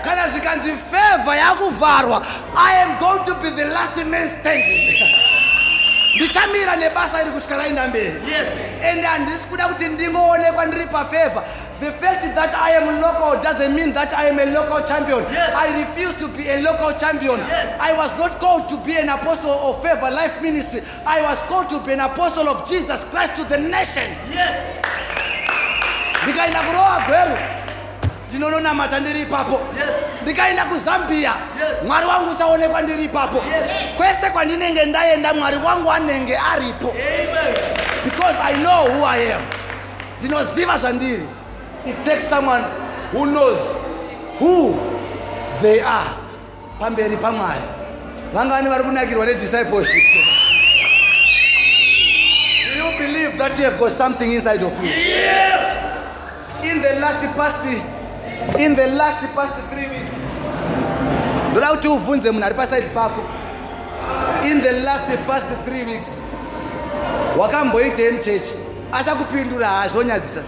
Kana 0.04 0.28
zvikanzi 0.28 0.72
favor 0.78 1.36
yakuvharwa, 1.36 2.26
I 2.56 2.76
am 2.84 3.00
going 3.00 3.24
to 3.26 3.34
be 3.36 3.50
the 3.50 3.66
last 3.74 3.96
man 4.08 4.28
standing. 4.28 4.94
ndichamira 6.16 6.76
nebasa 6.76 7.22
iri 7.22 7.32
kusvika 7.32 7.58
raenda 7.58 7.88
mberi 7.88 8.22
ende 8.82 9.08
handisi 9.08 9.48
kuda 9.48 9.68
kuti 9.68 9.86
ndingoonekwa 9.88 10.66
ndiri 10.66 10.86
pafavor 10.88 11.44
the 11.80 11.92
fact 11.92 12.36
that 12.36 12.54
i 12.56 12.78
am 12.78 13.02
local 13.02 13.42
doesn't 13.44 13.74
mean 13.76 13.94
that 13.94 14.14
i 14.14 14.30
am 14.30 14.40
a 14.40 14.46
local 14.46 14.82
champion. 14.88 15.24
I 15.36 15.68
refuse 15.82 16.14
to 16.20 16.28
be 16.30 16.48
a 16.50 16.62
local 16.62 16.94
champion. 16.94 17.40
I 17.82 17.92
was 17.98 18.14
not 18.18 18.40
called 18.40 18.70
to 18.70 18.78
be 18.86 18.96
an 18.96 19.10
apostle 19.10 19.52
of 19.52 19.82
favor 19.84 20.10
life 20.12 20.42
ministry. 20.42 20.82
I 21.06 21.22
was 21.22 21.42
called 21.44 21.68
to 21.70 21.80
be 21.82 21.92
an 21.94 22.00
apostle 22.00 22.48
of 22.48 22.70
jesus 22.70 23.04
christ 23.06 23.36
to 23.36 23.44
the 23.44 23.58
nation. 23.58 24.08
Ndikaenda 26.24 26.62
kurowa 26.62 27.04
gweru 27.08 27.38
ndinononamata 28.30 29.00
ndiri 29.00 29.22
ipapo. 29.22 29.62
Ndikaenda 30.22 30.66
kuzambia. 30.66 31.34
Mwari 31.88 32.06
wangu 32.06 32.32
uchaonekwa 32.32 32.82
ndiri 32.82 33.04
ipapo. 33.04 33.44
Kwese 33.98 34.30
kwandinenge 34.30 34.86
ndaenda 34.86 35.34
mwari 35.34 35.58
wangu 35.58 35.92
anenge 35.92 36.38
aripo. 36.38 36.94
Because 38.04 38.36
i 38.44 38.54
know 38.54 38.88
who 38.88 39.06
i 39.06 39.34
am. 39.34 39.42
Ndinoziva 40.20 40.78
zvandiri. 40.78 41.24
It 41.86 42.06
takes 42.06 42.30
someone 42.30 42.64
who 43.14 43.26
knows 43.26 43.60
who 44.40 44.76
they 45.62 45.82
are 45.82 46.10
pamberi 46.80 47.18
pamwari. 47.18 47.62
Vangani 48.34 48.70
vari 48.70 48.84
kunakirwa 48.84 49.26
nediscipleship. 49.26 50.04
Do 52.66 52.78
you 52.78 52.98
believe 52.98 53.38
that 53.38 53.58
you 53.60 53.66
have 53.66 53.78
got 53.80 53.92
something 53.98 54.32
inside 54.34 54.64
of 54.64 54.74
you? 54.84 54.92
In 56.64 56.82
the 56.82 57.00
last 57.00 57.28
past 57.36 57.68
in 58.60 58.76
the 58.76 58.88
last 58.88 59.22
past 59.36 59.54
three 59.72 59.88
weeks. 59.88 60.14
Ndoda 61.52 61.68
kuti 61.68 61.88
uvhunze 61.88 62.32
munhu 62.32 62.46
ari 62.46 62.56
pasaidi 62.56 62.90
pako. 62.90 63.22
In 64.52 64.62
the 64.62 64.72
last 64.72 65.18
past 65.28 65.48
three 65.66 65.84
weeks 65.84 66.22
wakamboitei 67.38 68.12
muchechi 68.12 68.56
asakupindura 68.92 69.68
hazvonyadzisa 69.68 70.42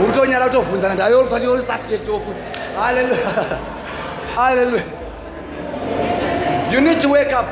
mukutonyara 0.00 0.46
kutovhunzana 0.46 0.94
ndayouri 0.94 1.62
suspect 1.66 2.08
ofuti 2.08 2.40
haleluya 2.80 3.16
haleluya 4.36 4.82
you 6.72 6.80
need 6.80 7.00
to 7.02 7.10
wake 7.10 7.32
up. 7.34 7.46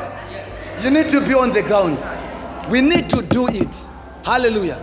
You 0.83 0.89
need 0.89 1.11
to 1.11 1.21
be 1.21 1.35
on 1.35 1.53
the 1.53 1.61
ground. 1.61 1.99
We 2.71 2.81
need 2.81 3.07
to 3.09 3.21
do 3.21 3.47
it. 3.49 3.75
Hallelujah 4.23 4.77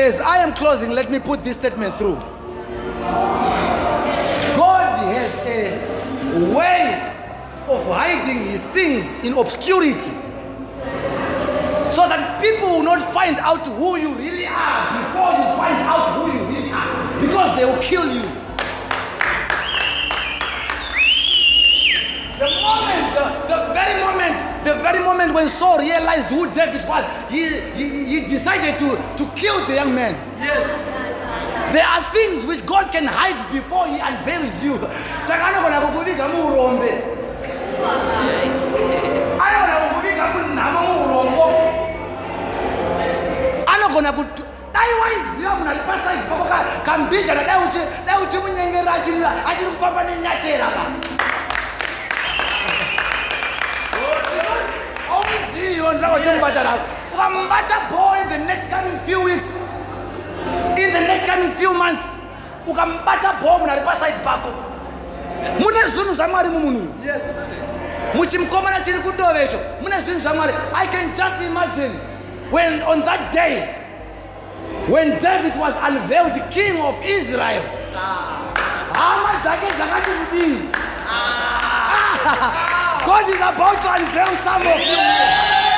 as 0.00 0.20
i 0.20 0.38
am 0.38 0.52
closing 0.54 0.90
let 0.90 1.10
me 1.10 1.18
put 1.18 1.44
this 1.44 1.56
statement 1.56 1.94
through 1.94 2.18
God 4.56 4.92
has 5.14 5.40
a 5.46 6.54
way 6.54 7.12
of 7.64 7.80
hiding 7.88 8.42
his 8.44 8.64
things 8.64 9.18
in 9.24 9.32
obscurity 9.38 10.00
so 11.92 12.06
that 12.08 12.40
people 12.42 12.68
will 12.68 12.82
not 12.82 13.00
find 13.12 13.38
out 13.38 13.66
who 13.66 13.96
you 13.96 14.14
really 14.16 14.46
are 14.46 14.82
before 15.00 15.32
you 15.32 15.44
find 15.56 15.80
out 15.88 16.12
who 16.18 16.32
you 16.32 16.44
really 16.52 16.72
are 16.72 17.20
because 17.20 17.58
they 17.58 17.64
will 17.64 17.80
kill 17.80 18.04
you. 18.04 18.22
The 22.38 22.48
moment, 22.60 23.04
the, 23.16 23.24
the 23.48 23.58
very 23.74 24.00
moment, 24.00 24.49
the 24.64 24.74
very 24.82 25.00
moment 25.00 25.32
when 25.34 25.48
Saul 25.48 25.78
realized 25.78 26.30
who 26.30 26.46
David 26.52 26.86
was, 26.88 27.04
he, 27.30 27.44
he, 27.74 28.04
he 28.12 28.20
decided 28.20 28.78
to, 28.78 28.88
to 29.16 29.24
kill 29.34 29.64
the 29.66 29.74
young 29.74 29.94
man. 29.94 30.14
Yes. 30.38 30.86
There 31.72 31.86
are 31.86 32.02
things 32.12 32.44
which 32.46 32.66
God 32.66 32.90
can 32.90 33.04
hide 33.06 33.38
before 33.52 33.86
He 33.86 34.00
unveils 34.00 34.64
you. 34.64 34.74
Saka 35.22 35.44
anogona 35.46 35.80
kukuviga 35.80 36.28
muurombe. 36.28 36.90
Anogona 39.38 39.76
kukuviga 39.88 40.24
munhamo 40.34 40.80
muurombo. 40.82 41.46
Anogona 43.66 44.12
kutu 44.12 44.42
dai 44.72 44.90
waiziva 45.02 45.54
munhu 45.54 45.70
ari 45.70 45.78
pasaidi 45.86 46.22
pako 46.28 46.44
ka- 46.44 46.64
kambijana 46.84 47.44
dai 47.44 47.58
uchi 47.68 47.78
dai 48.06 48.22
uchimunyengerera 48.22 48.92
achiri 48.94 49.70
kufamba 49.70 50.04
nenyatera 50.04 50.66
ba 50.74 50.84
ndirakochimubata 55.92 56.64
navo 56.64 56.82
ukamubata 57.14 57.80
boy 57.90 58.22
in 58.22 58.28
the 58.28 58.38
next 58.38 58.70
coming 58.70 58.98
few 58.98 59.24
weeks. 59.24 59.54
In 60.78 60.92
the 60.92 61.00
next 61.00 61.26
coming 61.26 61.50
few 61.50 61.74
months. 61.74 62.14
Ukamubata 62.66 63.32
bho 63.40 63.58
munhu 63.58 63.70
ari 63.70 63.80
pasaidi 63.80 64.18
pako 64.24 64.48
mune 65.60 65.82
zvinhu 65.88 66.14
zvamwari 66.14 66.48
mumunhu? 66.48 66.94
Muchimukomana 68.14 68.80
chiri 68.80 68.98
kundove 68.98 69.44
icho 69.44 69.60
mune 69.82 70.00
zvinhu 70.00 70.20
zvamwari. 70.20 70.52
I 70.74 70.86
can 70.86 71.14
just 71.14 71.42
imagine 71.42 71.92
when 72.50 72.82
on 72.82 73.00
that 73.00 73.32
day 73.32 73.76
when 74.88 75.18
david 75.18 75.56
was 75.56 75.74
unveiled 75.82 76.34
king 76.50 76.80
of 76.80 77.02
israel. 77.04 77.62
Hama 78.92 79.40
dzake 79.42 79.66
dzakati 79.76 80.10
kudii 80.10 80.70
god 83.06 83.28
is 83.28 83.40
about 83.40 83.82
to 83.82 83.88
unveil 83.88 84.36
some 84.44 84.66
of 84.66 84.80
you 84.80 85.69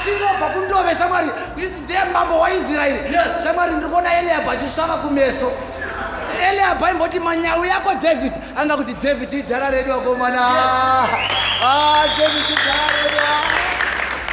achinobva 0.00 0.46
kundove 0.54 0.94
shamwari 0.94 1.28
ndiye 1.82 2.04
mambo 2.12 2.40
waisraeri 2.40 3.00
shamwari 3.44 3.72
ndiri 3.72 3.90
kuona 3.90 4.18
eliabha 4.18 4.52
achisvava 4.52 4.96
kumeso. 4.96 5.52
Eliabha 6.50 6.86
aimboti 6.86 7.20
manyau 7.20 7.64
yako 7.64 7.94
david. 7.94 8.32
Anga 8.56 8.76
kuti 8.76 8.94
david 8.94 9.32
idhara 9.32 9.70
redu 9.70 9.90
wakomana 9.90 10.40
Ah, 11.62 12.04
david 12.18 12.44
idhara 12.50 12.86
redu 13.02 13.20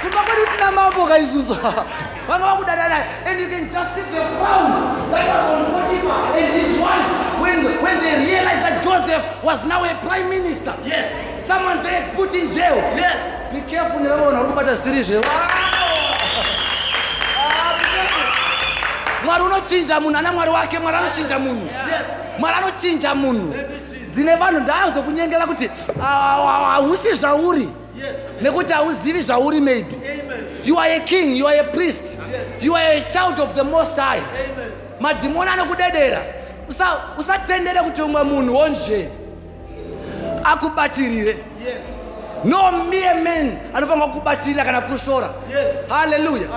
kumba 0.02 0.22
kwedu 0.24 0.42
tina 0.52 0.72
mambo 0.72 1.06
kaisusu 1.06 1.54
vanga 2.28 2.46
vakudanana 2.46 2.96
and 3.26 3.40
you 3.42 3.48
can 3.50 3.70
just 3.70 3.96
see 3.96 4.02
the 4.02 4.22
frown 4.38 4.72
that 5.12 5.28
was 5.28 5.46
on 5.52 5.66
potiphar 5.74 6.38
and 6.38 6.54
his 6.54 6.80
wife 6.80 7.12
when, 7.48 7.82
when 7.84 8.00
they 8.00 8.16
realized 8.26 8.62
that 8.64 8.84
joseph 8.84 9.44
was 9.44 9.64
now 9.64 9.84
a 9.84 9.94
prime 10.08 10.30
minister 10.30 10.74
Yes. 10.86 11.48
someone 11.48 11.84
they 11.84 11.94
had 11.96 12.14
put 12.16 12.36
in 12.36 12.50
jail. 12.52 12.76
Yes. 12.96 13.52
be 13.54 13.62
careful 13.72 14.00
nevamwe 14.02 14.26
vanhu 14.26 14.36
vari 14.36 14.48
kubata 14.48 14.74
zvisiri 14.74 15.04
zvevo 15.04 15.26
mwari 19.26 19.44
unochinja 19.44 20.00
munhu 20.00 20.18
ana 20.20 20.34
mwari 20.34 20.52
wake 20.52 20.80
mwari 20.80 20.98
anochinja 20.98 21.40
munhu. 21.40 21.70
Mwari 22.40 22.56
anochinja 22.58 23.16
munhu. 23.16 23.56
Dzine 24.14 24.36
vanhu 24.36 24.60
ndaazokunyengera 24.60 25.48
kuti 25.48 25.70
"Ah, 26.04 26.66
hausi 26.72 27.14
zvauri. 27.14 27.70
Yes. 27.98 28.16
nekuti 28.42 28.74
hauzivi 28.74 29.22
zvauri 29.22 29.62
maybe. 29.62 29.96
You 30.66 30.80
are 30.80 30.96
a 30.96 31.00
king 31.00 31.38
you 31.38 31.48
are 31.48 31.60
a 31.60 31.64
priest. 31.64 32.04
Yes. 32.04 32.64
you 32.64 32.76
are 32.76 32.86
a 32.98 33.02
child 33.02 33.40
of 33.40 33.54
the 33.54 33.64
most 33.64 33.96
high. 33.96 34.22
Madhimoni 35.00 35.50
anokudedera 35.50 36.22
usatendere 37.18 37.80
kuti 37.82 38.02
umwe 38.02 38.24
munhuwo 38.24 38.68
nje 38.68 39.10
akubatirire. 40.44 41.38
No 42.44 42.72
mere 42.90 43.14
man 43.24 43.58
anofanira 43.74 44.08
kukubatirira 44.08 44.64
kana 44.64 44.82
kushora 44.82 45.30
Yes. 45.50 45.90
haleluya 45.90 46.48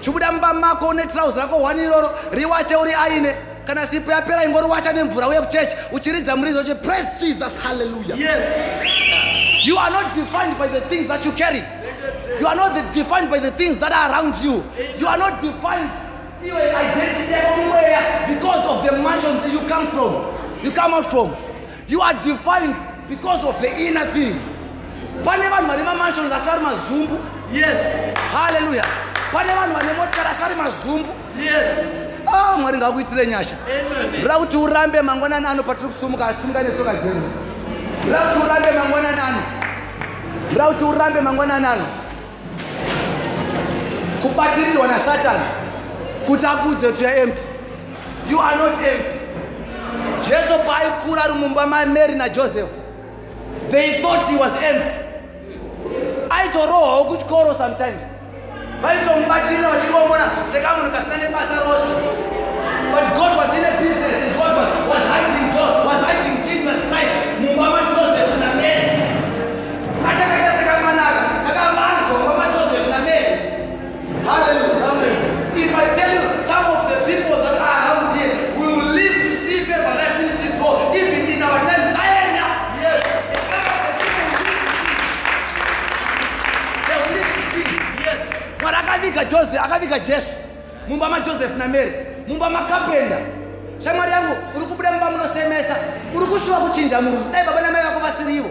chibuda 0.00 0.32
mumba 0.32 0.52
mako 0.54 0.88
une 0.88 1.02
trauzi 1.06 1.38
rako 1.38 1.56
hwani 1.58 1.82
iroro 1.82 2.10
riwache 2.32 2.76
uri 2.76 2.92
aine. 2.94 3.34
Kana 3.64 3.86
sipo 3.86 4.10
yapera 4.12 4.44
ingoriwacha 4.44 4.92
nemvura 4.92 5.28
uye 5.28 5.40
kuchechi 5.40 5.76
uchiridza 5.92 6.36
muridzo 6.36 6.60
uchi 6.60 6.74
praise 6.74 7.10
jesus 7.26 7.58
haleluya 7.58 8.16
Yes. 8.16 9.64
you 9.66 9.78
are 9.78 9.90
not 9.90 10.14
defined 10.14 10.58
by 10.58 10.68
the 10.68 10.80
things 10.80 11.06
that 11.06 11.24
you 11.24 11.32
carry. 11.32 11.62
You 12.40 12.46
are 12.46 12.56
not 12.56 12.74
defined 12.92 13.30
by 13.30 13.38
the 13.38 13.50
things 13.52 13.76
that 13.78 13.92
are 13.92 14.10
around 14.12 14.34
you. 14.44 14.64
You 14.98 15.06
are 15.06 15.18
not 15.18 15.40
defined 15.40 15.90
your 16.44 16.58
identity 16.58 17.32
yako 17.32 17.56
mumweya 17.56 18.26
because 18.28 18.66
of 18.68 18.84
the 18.84 18.92
mansion 19.02 19.34
you 19.52 19.60
come 19.68 19.86
from. 19.86 20.12
You 20.62 20.70
come 20.70 20.94
out 20.94 21.06
from. 21.06 21.34
You 21.88 22.00
are 22.00 22.14
defined 22.14 22.76
because 23.08 23.46
of 23.46 23.60
the 23.60 23.68
inner 23.86 24.06
thing. 24.14 24.34
Pane 25.24 25.42
vanhu 25.50 25.66
vane 25.68 25.82
mamansions 25.84 26.32
asi 26.32 26.48
vari 26.48 26.62
mazumbu? 26.64 27.18
Yes. 27.52 27.78
haleluya 28.32 28.84
pane 29.32 29.48
vanhu 29.48 29.74
vane 29.74 29.92
motikari 29.98 30.28
asi 30.28 30.40
vari 30.42 30.54
mazumbu? 30.54 31.08
Yes. 31.38 31.78
Ah, 32.26 32.56
mwari 32.58 32.78
ngakuitire 32.78 33.26
nyasha. 33.26 33.56
Ndoda 34.18 34.38
kuti 34.38 34.56
urambe 34.56 35.02
mangwanani 35.02 35.46
ano 35.46 35.62
patiri 35.62 35.88
kusumuka 35.88 36.26
asimuka 36.26 36.62
netsoka 36.62 36.94
dzenyu 36.94 37.22
ndoda 38.06 38.18
kuti 38.20 38.44
urambe 38.46 38.70
mangwanani 38.78 39.20
ano. 39.28 39.42
Ndoda 40.50 40.66
kuti 40.66 40.84
urambe 40.84 41.20
mangwanani 41.20 41.66
ano. 41.66 41.86
Kubatirirwa 44.22 44.86
nasatani 44.86 45.44
kuti 46.26 46.46
akuudze 46.46 46.88
kuti 46.88 47.04
yaempty 47.04 47.46
you 48.30 48.38
are 48.40 48.56
not 48.56 48.72
empty. 48.72 49.18
Jesu 50.28 50.54
paaikura 50.66 51.24
ari 51.24 51.32
mumba 51.32 51.66
mamary 51.66 52.14
najoseph 52.14 52.70
they 53.68 54.00
thought 54.02 54.26
he 54.28 54.36
was 54.36 54.54
empty. 54.62 54.96
Aitorohwawo 56.30 57.04
kuchikoro 57.04 57.54
sometimes. 57.56 58.02
Vaitomubatirira 58.82 59.68
vachingomona 59.70 60.30
sekamunhu 60.52 60.90
kasina 60.90 61.16
nebasa 61.16 61.56
rose. 61.64 61.92
But 62.92 63.04
god 63.16 63.36
was 63.36 63.58
in 63.58 63.64
a 63.64 63.72
business 63.82 64.16
and 64.22 64.36
god 64.36 64.56
was, 64.56 64.70
was 64.88 65.04
hiding 65.08 65.31
akaviga 89.32 89.38
jose 89.38 89.58
akaviga 89.58 89.98
jesu. 89.98 90.36
Mumba 90.88 91.08
majoseph 91.08 91.56
namary 91.56 91.92
mumba 92.28 92.50
makapenda 92.50 93.18
shamwari 93.78 94.12
yangu 94.12 94.36
uri 94.56 94.66
kubuda 94.66 94.92
mumba 94.92 95.10
munosemesa. 95.10 95.76
Uri 96.14 96.26
kushuva 96.26 96.60
kuchinja 96.60 97.00
munhu 97.00 97.32
dai 97.32 97.44
baba 97.46 97.60
namai 97.60 97.82
vako 97.82 98.00
vasirivo. 98.00 98.50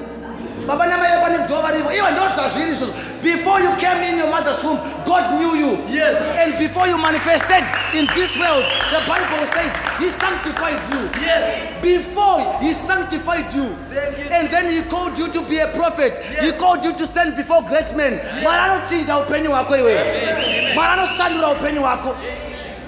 Baba 0.67 0.87
namai 0.87 1.11
vako 1.11 1.29
nekudhova 1.29 1.61
varivo 1.61 1.91
iwe 1.91 2.11
ndo 2.11 2.21
zvazviri 2.35 2.71
izvozvo. 2.71 2.93
Before 3.21 3.61
you 3.61 3.71
came 3.77 4.03
in 4.03 4.17
your 4.17 4.29
mother's 4.29 4.63
womb 4.63 4.79
god 5.05 5.23
knew 5.37 5.55
you. 5.55 5.71
Yes. 5.89 6.17
and 6.41 6.57
before 6.57 6.87
you 6.87 6.97
manifested 6.97 7.63
in 7.93 8.07
this 8.15 8.37
world 8.37 8.65
the 8.89 9.01
bible 9.05 9.45
says 9.45 9.71
he 9.99 10.07
sanctified 10.09 10.81
you. 10.89 11.01
Yes. 11.21 11.81
before 11.81 12.59
he 12.61 12.71
sanctified 12.71 13.53
you. 13.53 13.63
You. 13.93 14.25
and 14.31 14.49
then 14.49 14.65
he 14.73 14.81
called 14.89 15.17
you 15.19 15.27
to 15.27 15.41
be 15.45 15.59
a 15.59 15.67
prophet. 15.67 16.17
He 16.41 16.51
called 16.53 16.83
you 16.83 16.93
to 16.93 17.05
stand 17.07 17.35
before 17.35 17.61
great 17.63 17.95
men. 17.95 18.19
Mwari 18.41 18.59
anochinja 18.59 19.17
upenyu 19.17 19.51
hwako 19.51 19.77
iwewe 19.77 20.05
mwari 20.75 20.91
anoshandura 20.93 21.47
upenyu 21.47 21.81
hwako. 21.81 22.15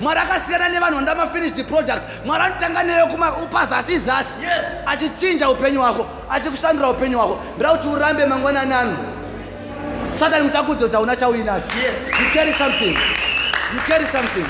Mwari 0.02 0.20
akasiyana 0.20 0.70
nevanhu 0.70 0.96
vanoda 0.96 1.16
mafinished 1.16 1.66
products. 1.68 2.22
Mwari 2.26 2.44
anotanga 2.44 2.84
newe 2.84 3.04
upazasi 3.44 3.98
zasi 3.98 4.42
Yes. 4.42 4.52
achichinja 4.86 5.50
upenyu 5.50 5.80
hwako 5.80 6.06
achikushandura 6.30 6.90
upenyu 6.90 7.18
hwako. 7.18 7.40
Ndoda 7.56 7.72
kuti 7.78 7.88
urambe 7.88 8.26
mangwanani 8.26 8.74
ano 8.74 8.98
satani 10.20 10.50
kuti 10.50 10.96
hauna 10.96 11.16
chauinacho. 11.16 11.66
Yes. 11.78 12.20
you 12.20 12.34
carry 12.34 12.52
something. 12.54 12.98
You 13.74 13.80
carry 13.88 14.06
something. 14.06 14.46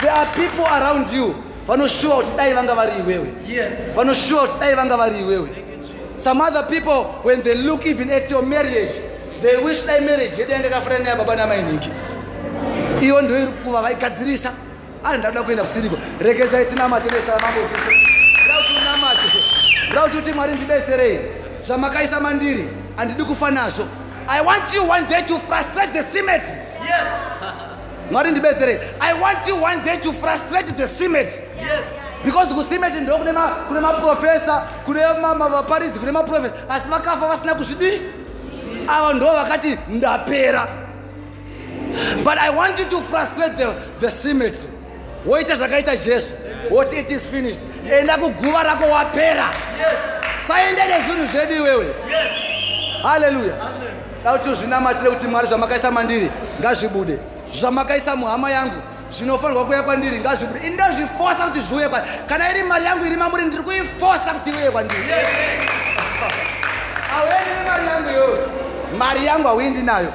There 0.00 0.12
are 0.12 0.26
people 0.32 0.64
around 0.66 1.12
you 1.12 1.34
vanoshuva 1.66 2.14
kuti 2.16 2.36
dai 2.36 2.52
vanga 2.54 2.74
vari 2.74 2.92
iwewe. 3.02 3.26
Yes. 3.48 3.72
vanoshuva 3.96 4.40
kuti 4.46 4.60
dai 4.60 4.74
vanga 4.74 4.96
vari 4.96 5.18
iwewe. 5.20 5.48
Some 6.16 6.40
other 6.40 6.62
people 6.64 7.04
when 7.22 7.42
they 7.42 7.54
look 7.54 7.86
even 7.86 8.10
at 8.10 8.30
your 8.30 8.42
marriage 8.42 8.90
they 9.42 9.56
wish 9.64 9.82
dai 9.86 10.00
marriage 10.00 10.36
yedu 10.38 10.52
yanga 10.52 10.66
yakafanana 10.68 11.04
neyababa 11.04 11.36
namainingi 11.36 11.90
iyo 13.00 13.22
ndo 13.22 13.38
iri 13.38 13.46
kuva 13.46 13.82
vaigadzirisa 13.82 14.52
ani 15.04 15.18
ndakuda 15.18 15.42
kuenda 15.42 15.62
kusiriko? 15.62 15.96
Rekezai 16.20 16.64
tinamate 16.66 17.10
nesaramambo 17.10 17.60
ndaa 18.44 18.56
kuti 18.56 18.72
unamate 18.80 19.22
ndaa 19.90 20.02
kuti 20.02 20.16
uti 20.16 20.32
mwari 20.32 20.54
ndibetserei. 20.54 21.18
Zvamakaisa 21.60 22.20
mandiri 22.20 22.68
handidi 22.96 23.24
kufa 23.24 23.50
nazvo. 23.50 23.84
I 24.28 24.40
want 24.42 24.74
you 24.74 24.90
one 24.90 25.06
day 25.06 25.22
to 25.22 25.38
frustrate 25.38 25.92
the 25.92 26.02
cement. 26.12 26.42
Mwari 28.10 28.30
ndibetserei. 28.30 28.78
I 29.00 29.20
want 29.20 29.48
you 29.48 29.62
one 29.62 29.82
day 29.84 29.96
to 29.96 30.12
frustrate 30.12 30.76
the 30.76 30.88
cement. 30.88 31.30
Because 32.24 32.54
kusimeti 32.54 33.00
ndo 33.00 33.16
kune 33.18 33.32
ma- 33.32 33.48
kune 33.68 33.80
maprofesa 33.80 34.60
kune 34.84 35.00
vaparidzi 35.50 35.98
kune 35.98 36.12
maprofesa. 36.12 36.52
Asi 36.68 36.88
vakafa 36.88 37.28
vasina 37.28 37.54
kuzvidii 37.54 38.00
ava 38.88 39.12
ndo 39.12 39.26
vakati 39.26 39.78
ndapera 39.88 40.66
but 42.24 42.38
i 42.38 42.50
want 42.50 42.78
you 42.78 42.84
to 42.84 42.96
frustrate 43.00 43.56
the, 43.56 43.66
the 44.00 44.08
cement 44.08 44.70
woita 45.26 45.56
zvakaita 45.56 45.96
jesu. 45.96 46.34
Woti 46.70 46.96
it 46.96 47.10
is 47.10 47.22
finished. 47.22 47.60
Enda 47.90 48.16
kuguva 48.16 48.62
rako 48.62 48.84
wapera. 48.84 49.50
Saende 50.48 50.82
nezvinhu 50.84 51.26
zvedu 51.26 51.54
iwewe. 51.54 51.86
Haleluya 53.02 53.54
dauti 54.24 54.48
uzvinamatire 54.48 55.10
kuti 55.10 55.26
mwari 55.26 55.48
zvamakaisa 55.48 55.90
mandiri 55.90 56.30
ngazvibude. 56.60 57.18
Zvamakaisa 57.52 58.16
muhama 58.16 58.50
yangu 58.50 58.82
zvinofanirwa 59.10 59.64
kuuya 59.64 59.82
kwandiri 59.82 60.18
ngazvibude. 60.18 60.60
Ini 60.66 60.74
ndozvifosa 60.74 61.46
kuti 61.46 61.60
zviuye 61.60 61.88
kwandiri. 61.88 62.14
Kana 62.26 62.50
iri 62.50 62.62
mari 62.62 62.84
yangu 62.84 63.06
iri 63.06 63.16
mamuri 63.16 63.44
ndiri 63.44 63.62
kuifosa 63.62 64.32
kuti 64.32 64.50
iuye 64.50 64.70
kwandiri. 64.70 65.02
Auendi 67.16 67.50
nemari 67.58 67.86
yangu 67.86 68.10
iyoyo. 68.10 68.48
Mari 68.98 69.26
yangu 69.26 69.48
hauendi 69.48 69.82
nayo 69.82 70.12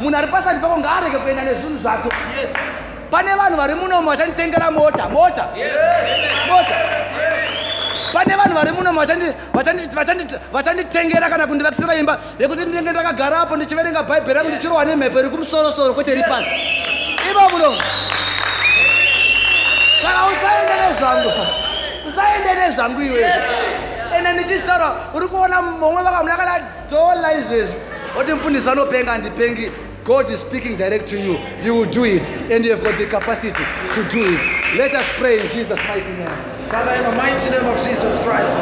munhu 0.00 0.16
ari 0.18 0.26
pasati 0.26 0.60
pako 0.60 0.78
ngaarege 0.78 1.18
kuenda 1.18 1.42
nezvinhu 1.44 1.78
zvako 1.82 2.08
pane 3.10 3.30
vanhu 3.40 3.56
vari 3.56 3.74
munomo 3.74 4.10
vachanditengera 4.10 4.70
mota 4.70 5.08
mota. 5.08 5.44
Mota. 6.48 6.76
Pane 8.12 8.34
vanhu 8.36 8.54
vari 8.54 8.72
munomo 8.72 9.00
vachandi- 9.00 10.38
vachanditengera 10.52 11.28
kana 11.30 11.46
kundivakisira 11.46 11.94
imba 11.94 12.18
yekuti 12.38 12.62
ndinenge 12.64 12.90
ndakagara 12.92 13.40
apo 13.40 13.56
ndichiverenga 13.56 14.02
bhaibheri 14.02 14.34
rangu 14.34 14.48
ndichirohwa 14.50 14.84
nemhepo 14.84 15.20
iri 15.20 15.28
kumusorosoro 15.28 15.94
kwete 15.94 16.12
iri 16.12 16.22
pasi. 16.22 16.54
Ivo 17.30 17.48
munomo 17.52 17.76
saka 20.02 20.20
usaende 20.32 20.74
nezvangu. 20.82 21.30
Usaende 22.08 22.54
nezvangu 22.60 23.00
iwe 23.02 23.26
ende 24.18 24.32
ndichitaura 24.32 24.92
uri 25.14 25.26
kuona 25.28 25.62
momwe 25.62 26.02
vakamuna 26.02 26.36
kana 26.36 26.60
tola 26.90 27.32
izvezvi 27.34 27.76
god 30.04 30.30
is 30.30 30.40
speaking 30.40 30.76
direct 30.76 31.08
to 31.08 31.18
you. 31.18 31.38
You 31.62 31.74
will 31.74 31.90
do 31.90 32.04
it. 32.04 32.30
And 32.52 32.64
you 32.64 32.70
have 32.72 32.84
got 32.84 32.98
the 32.98 33.06
capacity 33.06 33.52
to 33.54 34.10
do 34.12 34.22
it. 34.22 34.76
Let 34.76 34.94
us 34.94 35.10
pray 35.14 35.40
in 35.40 35.48
jesus 35.50 35.78
mighty 35.88 36.12
name. 36.12 36.26
Father, 36.68 36.92
in 36.92 37.02
the 37.10 37.16
mighty 37.16 37.50
name 37.50 37.66
of 37.66 37.76
Jesus 37.84 38.24
Christ, 38.24 38.52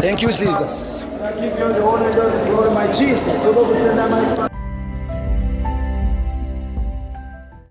thank 0.00 0.22
you 0.22 0.28
jesus. 0.28 1.00
I 1.00 1.32
give 1.40 1.58
you 1.58 1.68
the 1.72 1.82
honor 1.84 2.06
and 2.06 2.14
the 2.14 2.44
glory, 2.46 2.70
my 2.74 2.92
Jesus. 2.92 4.47